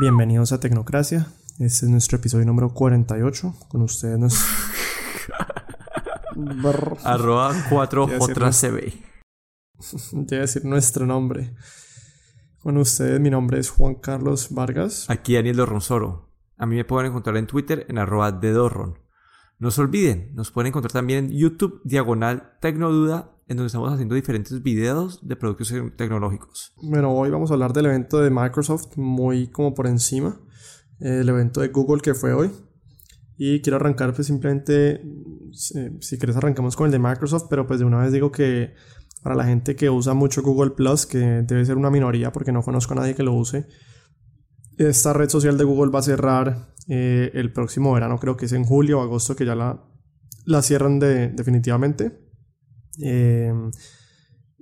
Bienvenidos 0.00 0.52
a 0.52 0.60
Tecnocracia. 0.60 1.26
Este 1.58 1.86
es 1.86 1.90
nuestro 1.90 2.18
episodio 2.18 2.46
número 2.46 2.72
48. 2.72 3.52
Con 3.66 3.82
ustedes 3.82 4.16
nos... 4.16 4.44
Arroba 7.02 7.52
4 7.68 8.06
Quiero 8.06 8.20
decir 8.20 8.36
otra 8.36 8.52
CB. 8.52 8.92
Debe 10.12 10.42
decir 10.42 10.64
nuestro 10.64 11.04
nombre. 11.04 11.56
Con 12.60 12.76
ustedes 12.76 13.18
mi 13.18 13.28
nombre 13.28 13.58
es 13.58 13.70
Juan 13.70 13.96
Carlos 13.96 14.54
Vargas. 14.54 15.10
Aquí 15.10 15.34
Daniel 15.34 15.56
Dorronsoro. 15.56 16.30
A 16.56 16.66
mí 16.66 16.76
me 16.76 16.84
pueden 16.84 17.10
encontrar 17.10 17.36
en 17.36 17.48
Twitter 17.48 17.84
en 17.88 17.98
arroba 17.98 18.30
de 18.30 18.52
Dorron. 18.52 19.00
No 19.58 19.72
se 19.72 19.80
olviden, 19.80 20.30
nos 20.34 20.52
pueden 20.52 20.68
encontrar 20.68 20.92
también 20.92 21.26
en 21.26 21.30
YouTube 21.32 21.80
diagonal 21.82 22.52
Tecnoduda, 22.60 23.32
en 23.48 23.56
donde 23.56 23.66
estamos 23.66 23.92
haciendo 23.92 24.14
diferentes 24.14 24.62
videos 24.62 25.26
de 25.26 25.34
productos 25.34 25.74
tecnológicos. 25.96 26.72
Bueno, 26.80 27.12
hoy 27.12 27.30
vamos 27.30 27.50
a 27.50 27.54
hablar 27.54 27.72
del 27.72 27.86
evento 27.86 28.20
de 28.20 28.30
Microsoft 28.30 28.96
muy 28.96 29.48
como 29.48 29.74
por 29.74 29.88
encima. 29.88 30.40
El 31.00 31.28
evento 31.28 31.60
de 31.60 31.68
Google 31.68 32.00
que 32.00 32.14
fue 32.14 32.34
hoy. 32.34 32.52
Y 33.36 33.60
quiero 33.60 33.76
arrancar 33.76 34.14
pues 34.14 34.28
simplemente, 34.28 35.02
si, 35.52 35.74
si 36.00 36.18
quieres 36.18 36.36
arrancamos 36.36 36.76
con 36.76 36.86
el 36.86 36.92
de 36.92 37.00
Microsoft, 37.00 37.46
pero 37.50 37.66
pues 37.66 37.80
de 37.80 37.86
una 37.86 37.98
vez 37.98 38.12
digo 38.12 38.30
que 38.30 38.74
para 39.24 39.34
la 39.34 39.44
gente 39.44 39.74
que 39.74 39.90
usa 39.90 40.14
mucho 40.14 40.42
Google 40.42 40.70
Plus, 40.70 41.04
que 41.04 41.18
debe 41.18 41.64
ser 41.64 41.76
una 41.76 41.90
minoría 41.90 42.30
porque 42.30 42.52
no 42.52 42.62
conozco 42.62 42.92
a 42.92 42.98
nadie 42.98 43.16
que 43.16 43.24
lo 43.24 43.32
use, 43.32 43.66
esta 44.78 45.12
red 45.12 45.28
social 45.28 45.58
de 45.58 45.64
Google 45.64 45.90
va 45.90 45.98
a 45.98 46.02
cerrar 46.02 46.74
eh, 46.88 47.30
el 47.34 47.52
próximo 47.52 47.92
verano, 47.92 48.18
creo 48.18 48.36
que 48.36 48.46
es 48.46 48.52
en 48.52 48.64
julio 48.64 49.00
o 49.00 49.02
agosto 49.02 49.36
que 49.36 49.44
ya 49.44 49.54
la, 49.54 49.84
la 50.44 50.62
cierran 50.62 50.98
de, 50.98 51.28
definitivamente. 51.28 52.18
Eh, 53.02 53.52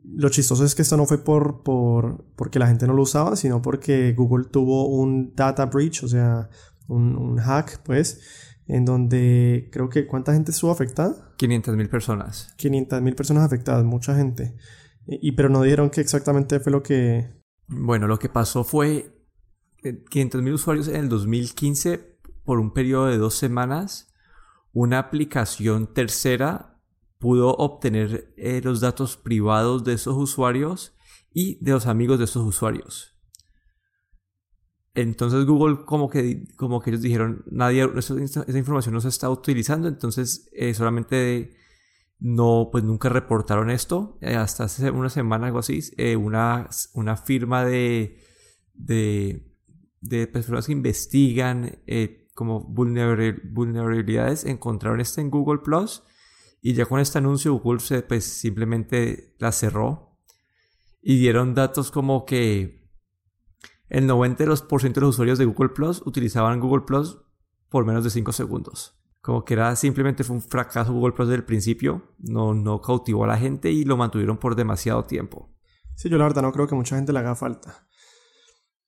lo 0.02 0.28
chistoso 0.28 0.64
es 0.64 0.74
que 0.74 0.82
esto 0.82 0.96
no 0.96 1.06
fue 1.06 1.18
por, 1.18 1.62
por, 1.62 2.24
porque 2.36 2.58
la 2.58 2.68
gente 2.68 2.86
no 2.86 2.94
lo 2.94 3.02
usaba, 3.02 3.36
sino 3.36 3.60
porque 3.60 4.12
Google 4.12 4.46
tuvo 4.50 4.88
un 4.88 5.34
data 5.34 5.66
breach, 5.66 6.04
o 6.04 6.08
sea, 6.08 6.48
un, 6.88 7.16
un 7.16 7.38
hack, 7.38 7.82
pues, 7.82 8.20
en 8.66 8.84
donde 8.84 9.68
creo 9.72 9.88
que 9.88 10.06
¿cuánta 10.06 10.32
gente 10.32 10.52
estuvo 10.52 10.70
afectada? 10.70 11.34
500 11.36 11.76
mil 11.76 11.88
personas. 11.88 12.52
500 12.56 13.02
mil 13.02 13.14
personas 13.14 13.44
afectadas, 13.44 13.84
mucha 13.84 14.16
gente. 14.16 14.56
Y, 15.06 15.32
pero 15.32 15.48
no 15.48 15.62
dijeron 15.62 15.90
que 15.90 16.00
exactamente 16.00 16.58
fue 16.60 16.72
lo 16.72 16.82
que... 16.82 17.28
Bueno, 17.68 18.06
lo 18.06 18.18
que 18.18 18.28
pasó 18.28 18.64
fue 18.64 19.15
500 19.94 20.42
mil 20.42 20.54
usuarios 20.54 20.88
en 20.88 20.96
el 20.96 21.08
2015 21.08 22.18
por 22.44 22.58
un 22.58 22.72
periodo 22.72 23.06
de 23.06 23.18
dos 23.18 23.34
semanas. 23.34 24.12
Una 24.72 24.98
aplicación 24.98 25.92
tercera 25.92 26.76
pudo 27.18 27.54
obtener 27.54 28.32
eh, 28.36 28.60
los 28.62 28.80
datos 28.80 29.16
privados 29.16 29.84
de 29.84 29.94
esos 29.94 30.16
usuarios 30.16 30.94
y 31.32 31.62
de 31.64 31.72
los 31.72 31.86
amigos 31.86 32.18
de 32.18 32.24
esos 32.24 32.46
usuarios. 32.46 33.16
Entonces 34.94 35.44
Google 35.44 35.84
como 35.84 36.08
que, 36.08 36.46
como 36.56 36.80
que 36.80 36.90
ellos 36.90 37.02
dijeron, 37.02 37.44
nadie, 37.50 37.86
esa, 37.96 38.14
información 38.56 38.94
no 38.94 39.00
se 39.00 39.08
está 39.08 39.28
utilizando, 39.28 39.88
entonces 39.88 40.48
eh, 40.52 40.72
solamente 40.72 41.54
no, 42.18 42.70
pues 42.72 42.82
nunca 42.84 43.10
reportaron 43.10 43.70
esto. 43.70 44.18
Eh, 44.22 44.36
hasta 44.36 44.64
hace 44.64 44.90
una 44.90 45.10
semana, 45.10 45.48
algo 45.48 45.58
así, 45.58 45.80
una, 46.16 46.68
una 46.94 47.16
firma 47.16 47.64
de, 47.64 48.18
de 50.08 50.26
personas 50.26 50.66
que 50.66 50.72
investigan 50.72 51.78
eh, 51.86 52.28
como 52.34 52.60
vulnerabilidades 52.64 54.44
encontraron 54.44 55.00
esto 55.00 55.20
en 55.20 55.30
Google 55.30 55.60
Plus 55.64 56.02
y 56.60 56.74
ya 56.74 56.84
con 56.84 57.00
este 57.00 57.18
anuncio 57.18 57.54
Google 57.54 57.80
se, 57.80 58.02
pues 58.02 58.24
simplemente 58.24 59.34
la 59.38 59.52
cerró 59.52 60.18
y 61.00 61.18
dieron 61.18 61.54
datos 61.54 61.90
como 61.90 62.26
que 62.26 62.90
el 63.88 64.08
90% 64.08 64.36
de 64.36 64.46
los, 64.46 64.68
de 64.68 65.00
los 65.00 65.10
usuarios 65.10 65.38
de 65.38 65.44
Google 65.44 65.70
Plus 65.70 66.02
utilizaban 66.04 66.60
Google 66.60 66.84
Plus 66.84 67.18
por 67.68 67.84
menos 67.84 68.04
de 68.04 68.10
5 68.10 68.32
segundos. 68.32 68.98
Como 69.20 69.44
que 69.44 69.54
era 69.54 69.74
simplemente 69.76 70.24
fue 70.24 70.36
un 70.36 70.42
fracaso 70.42 70.92
Google 70.92 71.14
Plus 71.14 71.28
desde 71.28 71.38
el 71.38 71.44
principio, 71.44 72.14
no, 72.18 72.54
no 72.54 72.80
cautivó 72.80 73.24
a 73.24 73.28
la 73.28 73.38
gente 73.38 73.70
y 73.70 73.84
lo 73.84 73.96
mantuvieron 73.96 74.38
por 74.38 74.56
demasiado 74.56 75.04
tiempo. 75.04 75.54
Sí, 75.94 76.08
yo 76.08 76.18
la 76.18 76.24
verdad 76.24 76.42
no 76.42 76.52
creo 76.52 76.66
que 76.66 76.74
mucha 76.74 76.96
gente 76.96 77.12
le 77.12 77.20
haga 77.20 77.34
falta. 77.34 77.86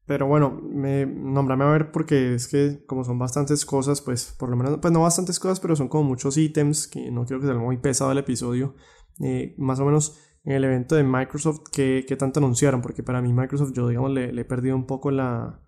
Pero 0.09 0.27
bueno, 0.27 0.59
me, 0.63 1.05
nómbrame 1.05 1.65
a 1.65 1.69
ver 1.69 1.93
porque 1.93 2.35
es 2.35 2.49
que 2.49 2.83
como 2.87 3.05
son 3.05 3.19
bastantes 3.19 3.67
cosas, 3.67 4.01
pues 4.01 4.35
por 4.39 4.49
lo 4.49 4.57
menos, 4.57 4.79
pues 4.81 4.91
no 4.91 5.03
bastantes 5.03 5.39
cosas, 5.39 5.61
pero 5.61 5.77
son 5.77 5.89
como 5.89 6.05
muchos 6.05 6.39
ítems 6.39 6.89
que 6.89 7.11
no 7.11 7.27
quiero 7.27 7.43
que 7.43 7.47
sea 7.47 7.57
muy 7.57 7.77
pesado 7.77 8.11
el 8.11 8.17
episodio. 8.17 8.75
Eh, 9.21 9.55
más 9.59 9.81
o 9.81 9.85
menos 9.85 10.19
en 10.45 10.55
el 10.55 10.65
evento 10.65 10.95
de 10.95 11.05
Microsoft, 11.05 11.61
¿qué, 11.71 12.07
qué 12.09 12.17
tanto 12.17 12.41
anunciaron? 12.41 12.81
Porque 12.81 13.03
para 13.03 13.21
mí 13.21 13.35
Microsoft 13.35 13.75
yo 13.75 13.87
digamos 13.87 14.11
le, 14.11 14.33
le 14.33 14.41
he 14.41 14.45
perdido 14.47 14.77
un 14.77 14.87
poco 14.87 15.11
la, 15.11 15.61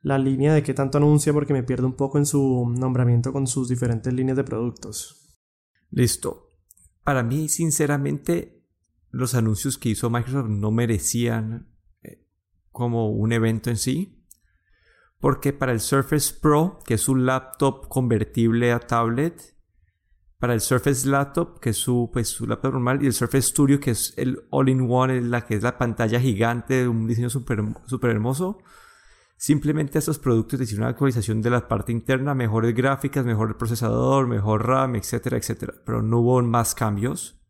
la 0.00 0.18
línea 0.18 0.52
de 0.52 0.64
qué 0.64 0.74
tanto 0.74 0.98
anuncia 0.98 1.32
porque 1.32 1.52
me 1.52 1.62
pierdo 1.62 1.86
un 1.86 1.94
poco 1.94 2.18
en 2.18 2.26
su 2.26 2.68
nombramiento 2.68 3.32
con 3.32 3.46
sus 3.46 3.68
diferentes 3.68 4.12
líneas 4.12 4.36
de 4.36 4.42
productos. 4.42 5.38
Listo. 5.88 6.48
Para 7.04 7.22
mí, 7.22 7.48
sinceramente, 7.48 8.66
los 9.10 9.36
anuncios 9.36 9.78
que 9.78 9.90
hizo 9.90 10.10
Microsoft 10.10 10.48
no 10.48 10.72
merecían 10.72 11.71
como 12.72 13.10
un 13.10 13.32
evento 13.32 13.70
en 13.70 13.76
sí. 13.76 14.26
Porque 15.20 15.52
para 15.52 15.72
el 15.72 15.80
Surface 15.80 16.34
Pro, 16.40 16.80
que 16.84 16.94
es 16.94 17.08
un 17.08 17.24
laptop 17.26 17.86
convertible 17.88 18.72
a 18.72 18.80
tablet, 18.80 19.52
para 20.42 20.54
el 20.54 20.60
Surface 20.60 21.08
Laptop, 21.08 21.60
que 21.60 21.70
es 21.70 21.76
su, 21.76 22.10
pues, 22.12 22.26
su 22.26 22.48
laptop 22.48 22.72
normal, 22.72 23.00
y 23.00 23.06
el 23.06 23.12
Surface 23.12 23.50
Studio, 23.50 23.78
que 23.78 23.92
es 23.92 24.12
el 24.16 24.40
all-in-one, 24.50 25.20
la 25.20 25.46
que 25.46 25.54
es 25.54 25.62
la 25.62 25.78
pantalla 25.78 26.18
gigante 26.18 26.88
un 26.88 27.06
diseño 27.06 27.30
súper 27.30 27.62
super 27.86 28.10
hermoso, 28.10 28.58
simplemente 29.36 30.00
estos 30.00 30.18
productos 30.18 30.60
hicieron 30.60 30.82
una 30.82 30.90
actualización 30.90 31.42
de 31.42 31.50
la 31.50 31.68
parte 31.68 31.92
interna, 31.92 32.34
mejores 32.34 32.74
gráficas, 32.74 33.24
mejor 33.24 33.56
procesador, 33.56 34.26
mejor 34.26 34.66
RAM, 34.66 34.96
etcétera, 34.96 35.36
etcétera. 35.36 35.74
Pero 35.86 36.02
no 36.02 36.18
hubo 36.18 36.42
más 36.42 36.74
cambios. 36.74 37.40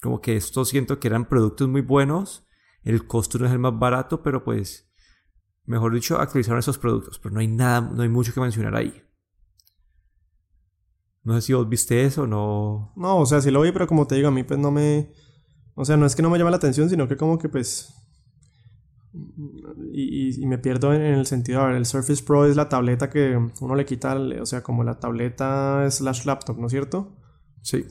Como 0.00 0.22
que 0.22 0.34
esto 0.34 0.64
siento 0.64 0.98
que 0.98 1.08
eran 1.08 1.28
productos 1.28 1.68
muy 1.68 1.82
buenos, 1.82 2.45
el 2.86 3.06
costo 3.06 3.38
no 3.38 3.46
es 3.46 3.52
el 3.52 3.58
más 3.58 3.76
barato, 3.76 4.22
pero 4.22 4.44
pues, 4.44 4.88
mejor 5.64 5.92
dicho, 5.92 6.18
actualizaron 6.18 6.60
esos 6.60 6.78
productos. 6.78 7.18
Pero 7.18 7.34
no 7.34 7.40
hay 7.40 7.48
nada, 7.48 7.80
no 7.80 8.02
hay 8.02 8.08
mucho 8.08 8.32
que 8.32 8.40
mencionar 8.40 8.76
ahí. 8.76 9.02
No 11.24 11.34
sé 11.34 11.40
si 11.40 11.52
vos 11.52 11.68
viste 11.68 12.04
eso, 12.04 12.28
no. 12.28 12.92
No, 12.94 13.18
o 13.18 13.26
sea, 13.26 13.40
sí 13.40 13.50
lo 13.50 13.60
vi, 13.60 13.72
pero 13.72 13.88
como 13.88 14.06
te 14.06 14.14
digo, 14.14 14.28
a 14.28 14.30
mí 14.30 14.44
pues 14.44 14.60
no 14.60 14.70
me. 14.70 15.12
O 15.74 15.84
sea, 15.84 15.96
no 15.96 16.06
es 16.06 16.14
que 16.14 16.22
no 16.22 16.30
me 16.30 16.38
llama 16.38 16.52
la 16.52 16.58
atención, 16.58 16.88
sino 16.88 17.08
que 17.08 17.16
como 17.16 17.38
que 17.38 17.48
pues. 17.48 17.92
Y, 19.92 20.28
y, 20.28 20.42
y 20.42 20.46
me 20.46 20.58
pierdo 20.58 20.94
en, 20.94 21.02
el 21.02 21.26
sentido, 21.26 21.62
a 21.62 21.66
ver, 21.66 21.76
el 21.76 21.86
Surface 21.86 22.22
Pro 22.22 22.46
es 22.46 22.54
la 22.54 22.68
tableta 22.68 23.10
que 23.10 23.36
uno 23.60 23.74
le 23.74 23.84
quita, 23.84 24.14
o 24.14 24.46
sea, 24.46 24.62
como 24.62 24.84
la 24.84 25.00
tableta 25.00 25.90
slash 25.90 26.24
laptop, 26.24 26.58
¿no 26.58 26.66
es 26.66 26.72
cierto? 26.72 27.16
Sí. 27.62 27.84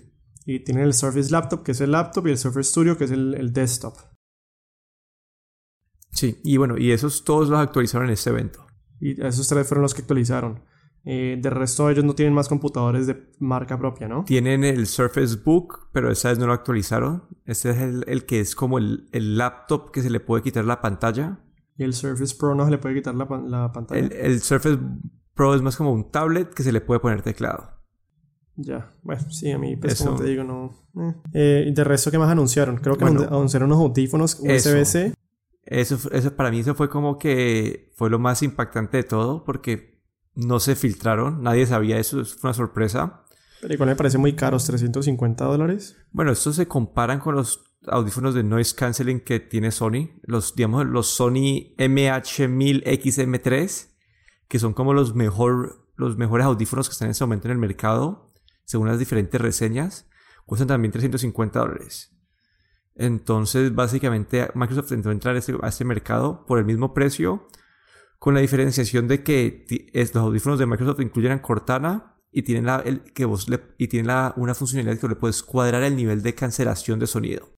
Y 0.46 0.64
tiene 0.64 0.84
el 0.84 0.94
Surface 0.94 1.32
Laptop, 1.32 1.64
que 1.64 1.72
es 1.72 1.82
el 1.82 1.92
laptop, 1.92 2.28
y 2.28 2.32
el 2.32 2.38
Surface 2.38 2.70
Studio, 2.70 2.98
que 2.98 3.06
es 3.06 3.12
el, 3.12 3.34
el 3.34 3.52
desktop. 3.52 3.96
Sí, 6.16 6.40
y 6.44 6.58
bueno, 6.58 6.78
y 6.78 6.92
esos 6.92 7.24
todos 7.26 7.50
los 7.50 7.60
actualizaron 7.60 8.08
en 8.08 8.14
este 8.14 8.30
evento. 8.30 8.66
Y 9.02 9.22
esos 9.22 9.48
tres 9.48 9.68
fueron 9.68 9.84
los 9.84 9.94
que 9.94 10.02
actualizaron. 10.02 10.62
Eh, 11.04 11.38
de 11.40 11.50
resto, 11.52 11.90
ellos 11.90 12.04
no 12.04 12.16
tienen 12.16 12.34
más 12.34 12.48
computadores 12.48 13.06
de 13.06 13.30
marca 13.38 13.78
propia, 13.78 14.08
¿no? 14.08 14.24
Tienen 14.24 14.64
el 14.64 14.88
Surface 14.88 15.36
Book, 15.44 15.90
pero 15.92 16.10
esa 16.10 16.30
vez 16.30 16.40
no 16.40 16.48
lo 16.48 16.54
actualizaron. 16.54 17.26
Este 17.46 17.70
es 17.70 17.78
el, 17.78 18.06
el 18.08 18.26
que 18.26 18.40
es 18.40 18.56
como 18.56 18.80
el, 18.80 19.08
el, 19.12 19.38
laptop 19.38 19.92
que 19.92 20.02
se 20.02 20.10
le 20.10 20.20
puede 20.20 20.42
quitar 20.42 20.66
la 20.66 20.82
pantalla. 20.82 21.40
¿Y 21.78 21.84
el 21.84 21.94
Surface 21.94 22.36
Pro 22.36 22.56
no 22.56 22.66
se 22.66 22.72
le 22.72 22.78
puede 22.80 22.96
quitar 22.96 23.14
la, 23.14 23.26
la 23.46 23.72
pantalla? 23.72 24.00
El, 24.00 24.14
el, 24.14 24.40
Surface 24.40 24.80
Pro 25.36 25.54
es 25.54 25.62
más 25.62 25.76
como 25.76 25.92
un 25.92 26.10
tablet 26.10 26.54
que 26.54 26.64
se 26.64 26.72
le 26.72 26.82
puede 26.82 27.02
poner 27.02 27.22
teclado. 27.22 27.76
Ya, 28.56 28.90
bueno, 29.04 29.30
sí, 29.30 29.52
a 29.52 29.60
mí, 29.60 29.76
pues 29.76 29.94
Eso. 29.94 30.06
como 30.06 30.18
te 30.20 30.30
digo, 30.30 30.44
no. 30.46 30.72
Eh. 31.34 31.72
de 31.76 31.84
resto, 31.84 32.10
¿qué 32.10 32.18
más 32.18 32.30
anunciaron? 32.30 32.78
Creo 32.78 32.98
que 32.98 33.04
bueno, 33.04 33.24
anunciaron 33.24 33.70
unos 33.70 33.84
audífonos 33.84 34.40
USB-C. 34.40 35.14
Eso, 35.66 35.98
eso 36.12 36.36
para 36.36 36.52
mí 36.52 36.60
eso 36.60 36.76
fue 36.76 36.90
como 36.90 37.18
que 37.18 37.92
fue 37.96 38.10
lo 38.10 38.20
más 38.20 38.44
impactante 38.44 38.98
de 38.98 39.04
todo 39.04 39.44
porque 39.44 39.96
no 40.36 40.60
se 40.60 40.76
filtraron, 40.76 41.42
nadie 41.42 41.66
sabía 41.66 41.98
eso, 41.98 42.22
eso 42.22 42.38
fue 42.38 42.50
una 42.50 42.56
sorpresa. 42.56 43.24
Pero 43.62 43.74
igual 43.74 43.90
me 43.90 43.96
parece 43.96 44.20
muy 44.20 44.36
caros, 44.36 44.66
350 44.66 45.46
dólares. 45.46 45.96
Bueno, 46.12 46.32
estos 46.32 46.58
se 46.58 46.68
comparan 46.68 47.20
con 47.20 47.34
los 47.36 47.64
audífonos 47.88 48.36
de 48.36 48.44
noise 48.44 48.76
cancelling 48.76 49.22
que 49.22 49.40
tiene 49.40 49.72
Sony, 49.72 50.10
los 50.24 50.56
digamos 50.56 50.86
los 50.86 51.08
Sony 51.08 51.74
MH1000XM3, 51.78 53.88
que 54.48 54.60
son 54.60 54.74
como 54.74 54.94
los 54.94 55.16
mejor 55.16 55.88
los 55.96 56.18
mejores 56.18 56.46
audífonos 56.46 56.90
que 56.90 56.94
están 56.94 57.08
en 57.08 57.12
este 57.12 57.24
momento 57.24 57.48
en 57.48 57.54
el 57.54 57.58
mercado, 57.58 58.34
según 58.66 58.90
las 58.90 59.00
diferentes 59.00 59.40
reseñas, 59.40 60.10
cuestan 60.46 60.68
también 60.68 60.92
350 60.92 61.60
dólares. 61.60 62.15
Entonces, 62.96 63.76
básicamente, 63.76 64.50
Microsoft 64.56 64.92
entrar 64.92 65.36
a 65.36 65.40
este, 65.40 65.56
a 65.62 65.68
este, 65.68 65.84
mercado 65.84 66.46
por 66.46 66.60
el 66.60 66.66
mismo 66.66 66.94
precio, 66.94 67.48
con 68.20 68.34
la 68.34 68.40
diferenciación 68.40 69.08
de 69.08 69.24
que 69.24 69.66
los 69.94 70.16
audífonos 70.16 70.58
de 70.58 70.66
Microsoft 70.66 71.02
incluyen 71.02 71.40
Cortana 71.40 72.16
y 72.32 72.44
tienen, 72.44 72.66
una 74.38 74.54
funcionalidad 74.54 75.00
que 75.00 75.08
le 75.08 75.16
puedes 75.16 75.44
cuadrar 75.44 75.84
el 75.84 75.96
nivel 75.96 76.22
de 76.22 76.36
cancelación 76.36 77.00
de 77.00 77.08
sonido. 77.08 77.54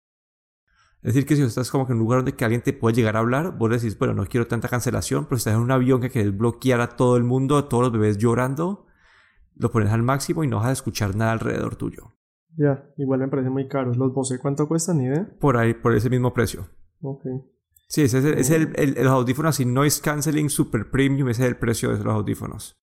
Es 1.03 1.15
decir, 1.15 1.27
que 1.27 1.37
si 1.37 1.43
estás 1.43 1.71
como 1.71 1.87
que 1.87 1.93
en 1.93 1.99
un 1.99 2.05
lugar 2.05 2.19
donde 2.19 2.35
que 2.35 2.45
alguien 2.45 2.63
te 2.63 2.73
puede 2.73 2.97
llegar 2.97 3.17
a 3.17 3.21
hablar, 3.21 3.57
vos 3.57 3.71
decís, 3.71 3.97
bueno, 3.99 4.15
no 4.15 4.27
quiero 4.27 4.47
tanta 4.47 4.69
cancelación, 4.69 5.27
pero 5.27 5.37
si 5.37 5.43
estás 5.43 5.55
en 5.55 5.61
un 5.61 5.71
avión 5.71 6.01
que 6.01 6.11
querés 6.11 6.37
bloquear 6.37 6.81
a 6.81 6.97
todo 6.97 7.17
el 7.17 7.25
mundo, 7.25 7.57
a 7.59 7.69
todos 7.69 7.85
los 7.85 7.93
bebés 7.93 8.19
llorando, 8.19 8.87
lo 9.55 9.71
pones 9.71 9.93
al 9.93 10.03
máximo 10.03 10.45
y 10.45 10.49
no 10.49 10.57
vas 10.57 10.67
a 10.67 10.73
escuchar 10.73 11.15
nada 11.15 11.33
alrededor 11.33 11.77
tuyo. 11.77 12.17
Ya, 12.57 12.85
igual 12.97 13.21
me 13.21 13.29
parece 13.29 13.51
muy 13.51 13.69
caro. 13.69 13.93
¿Los 13.95 14.15
Bose 14.15 14.39
cuánto 14.39 14.67
cuestan, 14.67 14.99
ni 14.99 15.05
idea? 15.05 15.29
Por 15.39 15.57
ahí, 15.57 15.75
por 15.75 15.95
ese 15.95 16.09
mismo 16.09 16.33
precio. 16.33 16.67
Ok. 17.03 17.23
Sí, 17.89 18.03
ese 18.03 18.19
es, 18.41 18.51
el, 18.51 18.73
el, 18.77 18.95
los 18.95 19.13
audífonos 19.13 19.57
sin 19.57 19.73
noise 19.73 20.01
canceling 20.03 20.51
super 20.51 20.91
premium, 20.91 21.29
ese 21.29 21.43
es 21.45 21.49
el 21.49 21.57
precio 21.57 21.97
de 21.97 22.03
los 22.03 22.15
audífonos. 22.15 22.77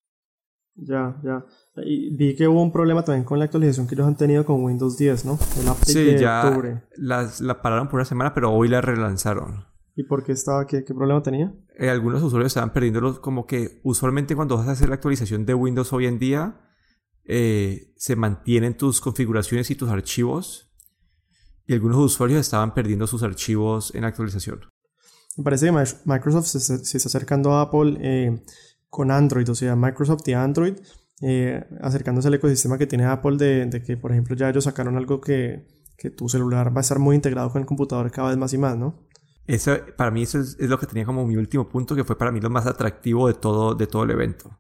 Ya, 0.76 1.20
ya. 1.24 1.46
Y 1.84 2.16
vi 2.16 2.36
que 2.36 2.48
hubo 2.48 2.62
un 2.62 2.72
problema 2.72 3.04
también 3.04 3.26
con 3.26 3.38
la 3.38 3.46
actualización 3.46 3.88
que 3.88 3.96
ellos 3.96 4.08
han 4.08 4.18
tenido 4.18 4.46
con 4.46 4.64
Windows 4.64 4.98
10, 4.98 5.26
¿no? 5.26 5.38
sí, 5.86 6.16
ya 6.18 6.82
la 6.98 7.62
pararon 7.62 7.88
por 7.88 7.96
una 7.96 8.06
semana, 8.06 8.34
pero 8.34 8.52
hoy 8.52 8.70
la 8.70 8.82
relanzaron. 8.82 9.66
¿Y 9.96 10.04
por 10.04 10.24
qué 10.24 10.32
estaba? 10.32 10.66
¿Qué, 10.66 10.84
qué 10.84 10.94
problema 10.94 11.22
tenía? 11.22 11.54
Eh, 11.78 11.90
algunos 11.90 12.24
usuarios 12.24 12.52
estaban 12.52 12.74
perdiéndolos 12.74 13.20
como 13.20 13.46
que 13.46 13.80
usualmente 13.84 14.36
cuando 14.36 14.58
vas 14.58 14.68
a 14.68 14.72
hacer 14.72 14.90
la 14.90 14.96
actualización 14.96 15.46
de 15.46 15.54
Windows 15.54 15.94
hoy 15.94 16.08
en 16.08 16.18
día, 16.18 16.60
eh, 17.26 17.94
se 17.98 18.16
mantienen 18.16 18.76
tus 18.76 19.02
configuraciones 19.02 19.70
y 19.72 19.76
tus 19.76 19.90
archivos. 19.90 20.70
Y 21.66 21.74
algunos 21.74 21.98
usuarios 21.98 22.42
estaban 22.42 22.74
perdiendo 22.74 23.08
sus 23.08 23.24
archivos 23.24 23.94
en 23.96 24.04
actualización. 24.04 24.62
Me 25.38 25.44
parece 25.44 25.68
que 25.68 25.72
Microsoft 26.06 26.48
se, 26.48 26.60
se 26.60 26.98
está 26.98 27.10
acercando 27.10 27.54
a 27.54 27.62
Apple 27.62 27.98
eh, 28.02 28.44
con 28.90 29.10
Android, 29.10 29.50
o 29.50 29.56
sea, 29.56 29.76
Microsoft 29.76 30.28
y 30.28 30.34
Android, 30.34 30.76
eh, 31.22 31.66
acercándose 31.82 32.28
al 32.28 32.36
ecosistema 32.36 32.78
que 32.78 32.86
tiene 32.86 33.06
Apple 33.06 33.38
de, 33.38 33.82
que, 33.82 33.98
por 33.98 34.12
ejemplo, 34.12 34.36
ya 34.36 34.50
ellos 34.50 34.66
sacaron 34.66 34.98
algo 34.98 35.22
que, 35.22 35.66
que, 35.98 36.10
tu 36.10 36.30
celular 36.30 36.76
va 36.76 36.80
a 36.80 36.82
estar 36.82 37.00
muy 37.00 37.16
integrado 37.16 37.50
con 37.50 37.62
el 37.62 37.66
computador 37.66 38.12
cada 38.12 38.30
vez 38.30 38.38
más 38.38 38.54
y 38.54 38.58
más, 38.58 38.78
¿no? 38.78 39.08
Eso, 39.48 39.78
para 39.98 40.12
mí 40.12 40.24
eso 40.24 40.40
es, 40.40 40.58
lo 40.60 40.78
que 40.78 40.86
tenía 40.86 41.06
como 41.06 41.26
mi 41.26 41.36
último 41.38 41.68
punto, 41.68 41.96
que 41.96 42.04
fue 42.04 42.18
para 42.18 42.32
mí 42.32 42.40
lo 42.40 42.50
más 42.50 42.66
atractivo 42.66 43.28
de 43.28 43.34
todo, 43.34 43.74
de 43.74 43.88
todo 43.88 44.04
el 44.04 44.12
evento. 44.12 44.60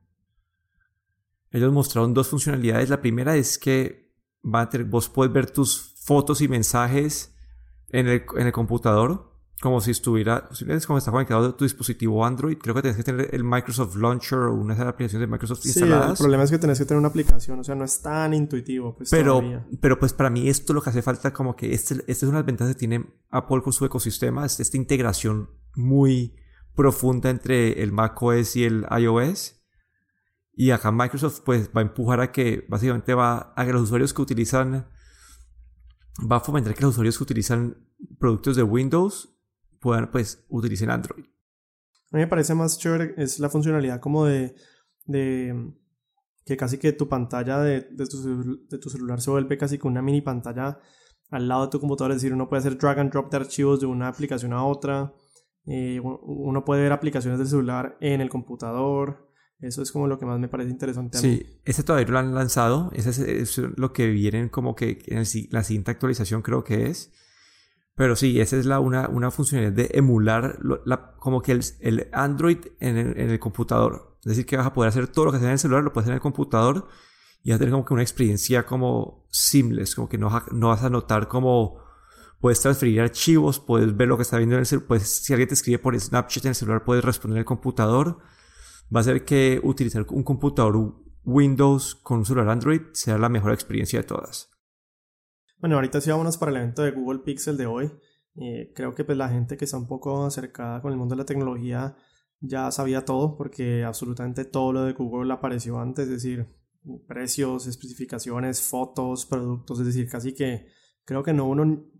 Ellos 1.53 1.71
mostraron 1.71 2.13
dos 2.13 2.27
funcionalidades. 2.27 2.89
La 2.89 3.01
primera 3.01 3.37
es 3.37 3.57
que 3.57 4.11
vos 4.41 5.07
puedes 5.07 5.31
ver 5.31 5.49
tus 5.49 5.95
fotos 6.03 6.41
y 6.41 6.49
mensajes 6.49 7.33
en 7.89 8.07
el, 8.07 8.25
en 8.35 8.47
el 8.47 8.51
computador 8.51 9.33
como 9.63 9.79
si 9.79 9.91
estuviera, 9.91 10.49
si 10.51 10.65
ves 10.65 10.85
como 10.85 10.99
está 10.99 11.09
conectado 11.09 11.47
a 11.47 11.55
tu 11.55 11.63
dispositivo 11.63 12.25
Android, 12.25 12.57
creo 12.57 12.75
que 12.75 12.81
tienes 12.81 12.97
que 12.97 13.03
tener 13.03 13.33
el 13.33 13.45
Microsoft 13.45 13.95
Launcher 13.95 14.39
o 14.39 14.55
una 14.55 14.73
de 14.73 14.81
las 14.81 14.89
aplicaciones 14.89 15.25
de 15.25 15.31
Microsoft 15.31 15.65
instaladas. 15.65 16.05
Sí, 16.05 16.11
el 16.11 16.17
problema 16.17 16.43
es 16.43 16.51
que 16.51 16.57
tienes 16.59 16.79
que 16.79 16.83
tener 16.83 16.99
una 16.99 17.07
aplicación, 17.07 17.61
o 17.61 17.63
sea, 17.63 17.73
no 17.73 17.85
es 17.85 18.01
tan 18.01 18.33
intuitivo. 18.33 18.93
Pues, 18.93 19.09
pero, 19.09 19.41
pero 19.79 19.97
pues 19.97 20.11
para 20.11 20.29
mí 20.29 20.49
esto 20.49 20.73
lo 20.73 20.81
que 20.81 20.89
hace 20.89 21.01
falta 21.01 21.31
como 21.31 21.55
que 21.55 21.73
este, 21.73 21.93
esta 22.07 22.11
es 22.11 22.23
una 22.23 22.33
de 22.33 22.39
las 22.39 22.45
ventajas 22.45 22.75
que 22.75 22.79
tiene 22.79 23.05
Apple 23.29 23.61
con 23.61 23.71
su 23.71 23.85
ecosistema, 23.85 24.45
es 24.45 24.59
esta 24.59 24.75
integración 24.75 25.49
muy 25.75 26.35
profunda 26.75 27.29
entre 27.29 27.81
el 27.81 27.93
macOS 27.93 28.57
y 28.57 28.65
el 28.65 28.85
iOS. 28.99 29.62
Y 30.55 30.71
acá 30.71 30.91
Microsoft 30.91 31.41
pues 31.43 31.69
va 31.75 31.81
a 31.81 31.83
empujar 31.83 32.21
a 32.21 32.31
que 32.31 32.65
básicamente 32.69 33.13
va 33.13 33.53
a 33.55 33.65
que 33.65 33.73
los 33.73 33.83
usuarios 33.83 34.13
que 34.13 34.21
utilizan, 34.21 34.87
va 36.31 36.37
a 36.37 36.39
fomentar 36.39 36.73
que 36.75 36.81
los 36.81 36.91
usuarios 36.91 37.17
que 37.17 37.23
utilizan 37.23 37.77
productos 38.19 38.55
de 38.55 38.63
Windows 38.63 39.35
puedan, 39.79 40.11
pues, 40.11 40.45
utilicen 40.49 40.89
Android. 40.89 41.25
A 42.11 42.17
mí 42.17 42.21
me 42.21 42.27
parece 42.27 42.53
más 42.53 42.77
chévere, 42.77 43.15
es 43.17 43.39
la 43.39 43.49
funcionalidad 43.49 43.99
como 43.99 44.25
de, 44.25 44.55
de 45.05 45.73
que 46.45 46.57
casi 46.57 46.77
que 46.77 46.93
tu 46.93 47.09
pantalla 47.09 47.59
de, 47.59 47.81
de, 47.91 48.05
tu, 48.05 48.89
celular 48.89 49.21
se 49.21 49.31
vuelve 49.31 49.57
casi 49.57 49.77
como 49.77 49.93
una 49.93 50.01
mini 50.01 50.21
pantalla 50.21 50.79
al 51.31 51.47
lado 51.47 51.65
de 51.65 51.71
tu 51.71 51.79
computador, 51.79 52.11
es 52.11 52.17
decir, 52.17 52.33
uno 52.33 52.47
puede 52.47 52.59
hacer 52.59 52.77
drag 52.77 52.99
and 52.99 53.11
drop 53.11 53.31
de 53.31 53.37
archivos 53.37 53.79
de 53.79 53.87
una 53.87 54.07
aplicación 54.07 54.53
a 54.53 54.63
otra, 54.63 55.13
eh, 55.65 55.99
uno 55.99 56.63
puede 56.63 56.83
ver 56.83 56.91
aplicaciones 56.91 57.39
del 57.39 57.47
celular 57.47 57.97
en 58.01 58.21
el 58.21 58.29
computador, 58.29 59.32
eso 59.59 59.81
es 59.81 59.91
como 59.91 60.07
lo 60.07 60.19
que 60.19 60.25
más 60.25 60.39
me 60.39 60.47
parece 60.47 60.71
interesante. 60.71 61.17
sí, 61.17 61.59
ese 61.63 61.83
todavía 61.83 62.07
lo 62.07 62.19
han 62.19 62.33
lanzado, 62.33 62.91
ese 62.93 63.41
es, 63.41 63.57
lo 63.57 63.93
que 63.93 64.07
vienen 64.07 64.49
como 64.49 64.75
que 64.75 65.01
en 65.07 65.25
la 65.51 65.63
siguiente 65.63 65.91
actualización 65.91 66.41
creo 66.41 66.63
que 66.63 66.87
es. 66.87 67.11
Pero 67.95 68.15
sí, 68.15 68.39
esa 68.41 68.57
es 68.57 68.65
la, 68.65 68.79
una, 68.79 69.07
una 69.07 69.29
funcionalidad 69.29 69.73
de 69.73 69.89
emular 69.93 70.57
la, 70.83 71.13
como 71.17 71.41
que 71.41 71.51
el, 71.51 71.63
el 71.79 72.07
Android 72.11 72.57
en 72.79 72.97
el, 72.97 73.19
en 73.19 73.29
el, 73.29 73.39
computador. 73.39 74.17
Es 74.21 74.29
decir, 74.29 74.47
que 74.47 74.57
vas 74.57 74.65
a 74.65 74.73
poder 74.73 74.89
hacer 74.89 75.07
todo 75.07 75.25
lo 75.25 75.31
que 75.31 75.37
haces 75.37 75.45
en 75.45 75.53
el 75.53 75.59
celular, 75.59 75.83
lo 75.83 75.93
puedes 75.93 76.05
hacer 76.05 76.13
en 76.13 76.17
el 76.17 76.21
computador 76.21 76.87
y 77.43 77.51
vas 77.51 77.57
a 77.57 77.59
tener 77.59 77.71
como 77.71 77.85
que 77.85 77.93
una 77.93 78.01
experiencia 78.01 78.65
como 78.65 79.27
seamless, 79.29 79.95
como 79.95 80.09
que 80.09 80.17
no, 80.17 80.29
no 80.51 80.69
vas 80.69 80.83
a 80.83 80.89
notar 80.89 81.27
como 81.27 81.83
puedes 82.39 82.59
transferir 82.59 82.99
archivos, 82.99 83.59
puedes 83.59 83.95
ver 83.95 84.07
lo 84.07 84.17
que 84.17 84.23
está 84.23 84.37
viendo 84.37 84.55
en 84.55 84.61
el 84.61 84.65
celular, 84.65 84.87
puedes, 84.87 85.23
si 85.23 85.31
alguien 85.31 85.47
te 85.47 85.53
escribe 85.53 85.79
por 85.79 85.97
Snapchat 85.97 86.45
en 86.45 86.49
el 86.49 86.55
celular, 86.55 86.83
puedes 86.83 87.03
responder 87.03 87.37
en 87.37 87.39
el 87.39 87.45
computador. 87.45 88.17
Va 88.93 88.99
a 88.99 89.03
ser 89.03 89.25
que 89.25 89.59
utilizar 89.63 90.05
un 90.09 90.23
computador 90.23 90.95
Windows 91.23 91.95
con 91.95 92.19
un 92.19 92.25
celular 92.25 92.49
Android 92.49 92.81
sea 92.93 93.17
la 93.17 93.29
mejor 93.29 93.53
experiencia 93.53 93.99
de 93.99 94.07
todas. 94.07 94.49
Bueno, 95.59 95.75
ahorita 95.75 96.01
sí 96.01 96.09
vámonos 96.09 96.37
para 96.37 96.51
el 96.51 96.57
evento 96.57 96.83
de 96.83 96.91
Google 96.91 97.19
Pixel 97.19 97.57
de 97.57 97.65
hoy. 97.65 97.91
Eh, 98.35 98.71
creo 98.75 98.93
que 98.93 99.03
pues 99.03 99.17
la 99.17 99.29
gente 99.29 99.57
que 99.57 99.65
está 99.65 99.77
un 99.77 99.87
poco 99.87 100.25
acercada 100.25 100.81
con 100.81 100.91
el 100.91 100.97
mundo 100.97 101.15
de 101.15 101.19
la 101.19 101.25
tecnología 101.25 101.95
ya 102.39 102.69
sabía 102.71 103.05
todo 103.05 103.37
porque 103.37 103.83
absolutamente 103.83 104.43
todo 104.43 104.73
lo 104.73 104.83
de 104.83 104.93
Google 104.93 105.31
apareció 105.31 105.79
antes, 105.79 106.05
es 106.05 106.11
decir, 106.11 106.47
precios, 107.07 107.67
especificaciones, 107.67 108.61
fotos, 108.61 109.25
productos, 109.25 109.79
es 109.79 109.85
decir, 109.85 110.09
casi 110.09 110.33
que 110.33 110.67
creo 111.05 111.23
que 111.23 111.31
no 111.31 111.45
hubo, 111.45 111.55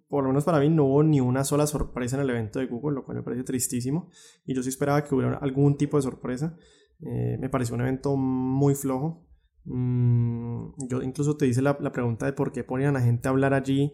por 0.07 0.23
lo 0.23 0.29
menos 0.29 0.43
para 0.43 0.59
mí, 0.59 0.69
no 0.69 0.85
hubo 0.85 1.03
ni 1.03 1.21
una 1.21 1.45
sola 1.45 1.65
sorpresa 1.65 2.17
en 2.17 2.23
el 2.23 2.29
evento 2.29 2.59
de 2.59 2.67
Google, 2.67 2.95
lo 2.95 3.05
cual 3.05 3.17
me 3.17 3.23
parece 3.23 3.43
tristísimo 3.43 4.09
y 4.45 4.53
yo 4.53 4.61
sí 4.61 4.69
esperaba 4.69 5.03
que 5.03 5.15
hubiera 5.15 5.37
algún 5.37 5.77
tipo 5.77 5.97
de 5.97 6.03
sorpresa. 6.03 6.57
Eh, 7.01 7.37
me 7.39 7.49
pareció 7.49 7.75
un 7.75 7.81
evento 7.81 8.15
muy 8.15 8.75
flojo, 8.75 9.23
Mm, 9.65 10.73
yo 10.89 11.01
incluso 11.01 11.37
te 11.37 11.47
hice 11.47 11.61
la, 11.61 11.77
pregunta 11.77 12.25
de 12.25 12.33
por 12.33 12.51
qué 12.51 12.63
ponían 12.63 12.97
a 12.97 13.01
gente 13.01 13.27
a 13.27 13.31
hablar 13.31 13.53
allí 13.53 13.93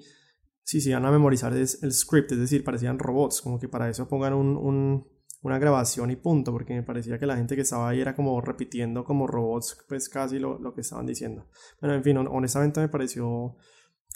si 0.64 0.82
se 0.82 0.90
iban 0.90 1.06
a 1.06 1.12
memorizar 1.12 1.54
el 1.54 1.68
script, 1.68 2.32
es 2.32 2.40
decir, 2.40 2.64
parecían 2.64 3.00
robots, 3.00 3.42
como 3.42 3.60
que 3.60 3.68
para 3.68 3.90
eso 3.90 4.08
pongan 4.08 4.34
un, 4.34 5.08
una 5.42 5.58
grabación 5.58 6.12
y 6.12 6.16
punto, 6.16 6.52
porque 6.52 6.76
me 6.76 6.84
parecía 6.84 7.18
que 7.18 7.26
la 7.26 7.38
gente 7.38 7.56
que 7.56 7.62
estaba 7.64 7.90
ahí 7.90 8.02
era 8.02 8.16
como 8.16 8.40
repitiendo 8.42 9.04
como 9.04 9.26
robots, 9.26 9.84
pues 9.88 10.10
casi 10.10 10.38
lo, 10.38 10.60
lo 10.60 10.74
que 10.76 10.82
estaban 10.82 11.08
diciendo. 11.08 11.48
Bueno, 11.82 11.96
en 11.96 12.04
fin, 12.04 12.18
honestamente 12.18 12.82
me 12.82 12.90
pareció 12.90 13.56